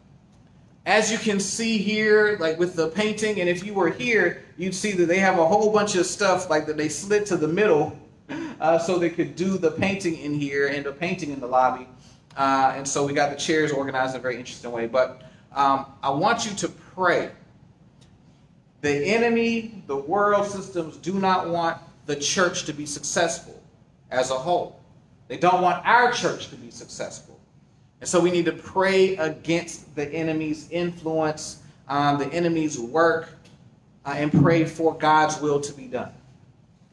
[0.87, 4.75] as you can see here, like with the painting, and if you were here, you'd
[4.75, 7.49] see that they have a whole bunch of stuff like that they slid to the
[7.49, 7.99] middle
[8.61, 11.89] uh, so they could do the painting in here and the painting in the lobby.
[12.37, 14.87] Uh, and so we got the chairs organized in a very interesting way.
[14.87, 15.23] But
[15.55, 17.31] um, I want you to pray.
[18.83, 23.61] The enemy, the world systems do not want the church to be successful
[24.11, 24.81] as a whole.
[25.29, 27.39] They don't want our church to be successful.
[28.01, 33.31] And so we need to pray against the enemy's influence, um, the enemy's work,
[34.05, 36.13] uh, and pray for God's will to be done.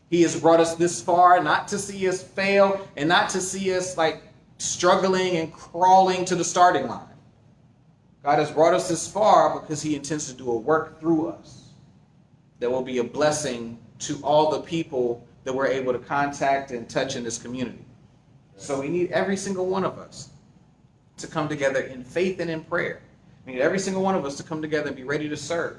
[0.10, 3.76] He has brought us this far not to see us fail and not to see
[3.76, 4.24] us like
[4.58, 7.08] struggling and crawling to the starting line.
[8.24, 11.63] God has brought us this far because he intends to do a work through us
[12.64, 16.90] that will be a blessing to all the people that we're able to contact and
[16.90, 17.84] touch in this community.
[18.56, 20.30] So we need every single one of us
[21.18, 23.02] to come together in faith and in prayer.
[23.46, 25.76] We need every single one of us to come together and be ready to serve.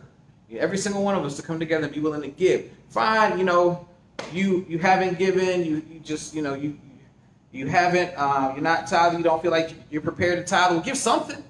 [0.46, 2.70] We need every single one of us to come together and be willing to give.
[2.90, 3.88] Fine, you know,
[4.30, 6.78] you you haven't given, you, you just, you know, you
[7.50, 10.72] you haven't, uh, you're not tithing, you don't feel like you're prepared to tithe.
[10.72, 11.42] Well, give something.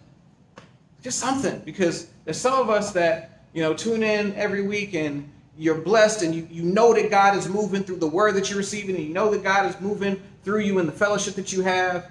[1.02, 1.60] Just something.
[1.64, 6.22] Because there's some of us that, you know, tune in every week and you're blessed
[6.22, 9.04] and you, you know that God is moving through the word that you're receiving and
[9.04, 12.10] you know that God is moving through you in the fellowship that you have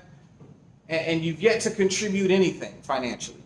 [0.87, 3.43] and, and you've yet to contribute anything financially.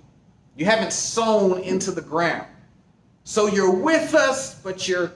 [0.55, 2.47] You haven't sown into the ground.
[3.23, 5.11] So you're with us, but you're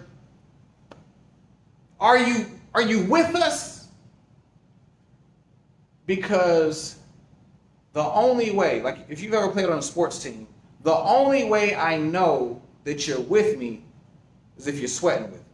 [1.99, 3.87] are you are you with us?
[6.07, 6.97] Because
[7.93, 10.47] the only way, like if you've ever played on a sports team,
[10.83, 13.83] the only way I know that you're with me
[14.57, 15.45] is if you're sweating with me.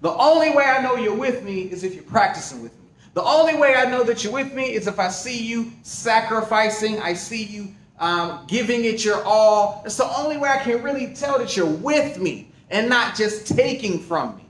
[0.00, 2.88] The only way I know you're with me is if you're practicing with me.
[3.14, 7.00] The only way I know that you're with me is if I see you sacrificing,
[7.00, 9.82] I see you um, giving it your all.
[9.86, 13.46] It's the only way I can really tell that you're with me and not just
[13.46, 14.44] taking from me.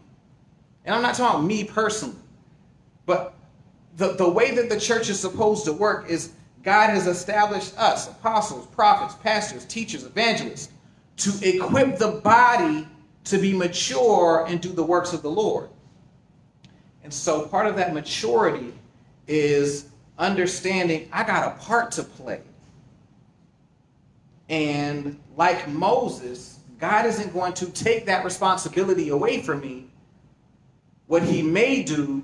[0.84, 2.16] And I'm not talking about me personally,
[3.06, 3.34] but
[3.96, 8.08] the, the way that the church is supposed to work is God has established us,
[8.08, 10.70] apostles, prophets, pastors, teachers, evangelists,
[11.16, 12.88] to equip the body
[13.24, 15.68] to be mature and do the works of the Lord.
[17.02, 18.74] And so part of that maturity
[19.26, 19.88] is
[20.18, 22.40] understanding I got a part to play.
[24.48, 29.86] And like Moses, God isn't going to take that responsibility away from me.
[31.06, 32.22] What he may do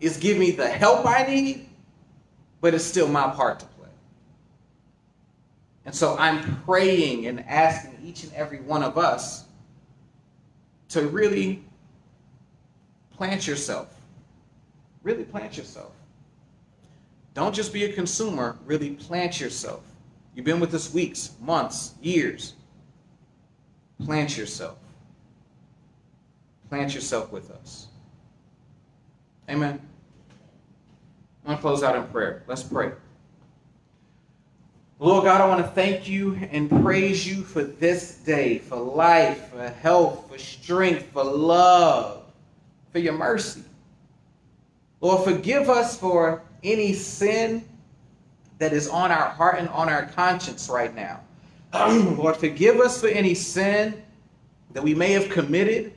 [0.00, 1.68] is give me the help I need,
[2.60, 3.73] but it's still my part to play.
[5.86, 9.44] And so I'm praying and asking each and every one of us
[10.90, 11.64] to really
[13.16, 14.00] plant yourself.
[15.02, 15.92] Really plant yourself.
[17.34, 19.82] Don't just be a consumer, really plant yourself.
[20.34, 22.54] You've been with us weeks, months, years.
[24.04, 24.78] Plant yourself.
[26.68, 27.88] Plant yourself with us.
[29.48, 29.80] Amen.
[31.42, 32.42] I'm going to close out in prayer.
[32.46, 32.92] Let's pray.
[35.00, 39.50] Lord God, I want to thank you and praise you for this day, for life,
[39.50, 42.22] for health, for strength, for love,
[42.92, 43.64] for your mercy.
[45.00, 47.68] Lord, forgive us for any sin
[48.58, 51.20] that is on our heart and on our conscience right now.
[51.74, 54.00] Lord, forgive us for any sin
[54.74, 55.92] that we may have committed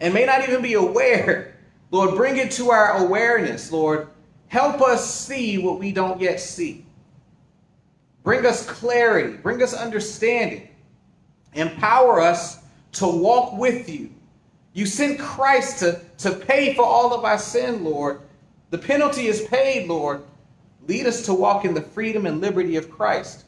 [0.00, 1.54] and may not even be aware.
[1.92, 3.70] Lord, bring it to our awareness.
[3.70, 4.08] Lord,
[4.48, 6.84] help us see what we don't yet see.
[8.22, 10.68] Bring us clarity, bring us understanding.
[11.54, 12.58] Empower us
[12.92, 14.10] to walk with you.
[14.72, 18.20] You sent Christ to, to pay for all of our sin, Lord.
[18.70, 20.22] The penalty is paid, Lord.
[20.86, 23.44] Lead us to walk in the freedom and liberty of Christ.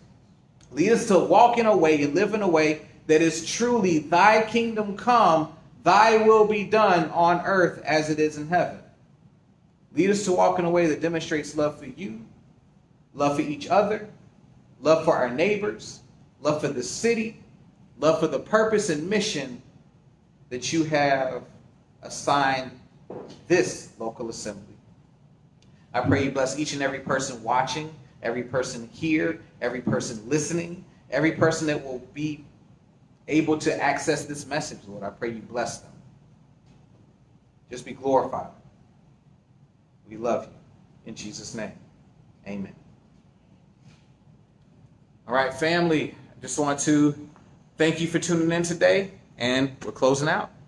[0.73, 3.99] Lead us to walk in a way and live in a way that is truly
[3.99, 5.53] thy kingdom come,
[5.85, 8.79] thy will be done on earth as it is in heaven.
[9.95, 12.21] Lead us to walk in a way that demonstrates love for you,
[13.15, 14.09] love for each other,
[14.83, 16.01] love for our neighbors,
[16.41, 17.41] love for the city,
[17.99, 19.63] love for the purpose and mission
[20.51, 21.45] that you have
[22.03, 22.71] assigned
[23.49, 24.77] this local assembly.
[25.95, 30.85] I pray you bless each and every person watching, every person here, every person listening,
[31.11, 32.45] every person that will be
[33.29, 35.05] able to access this message, Lord.
[35.05, 35.93] I pray you bless them.
[37.71, 38.51] Just be glorified.
[40.09, 40.53] We love you.
[41.07, 41.73] In Jesus' name,
[42.47, 42.75] amen.
[45.29, 47.29] All right, family, just want to
[47.77, 50.53] thank you for tuning in today, and we're closing out.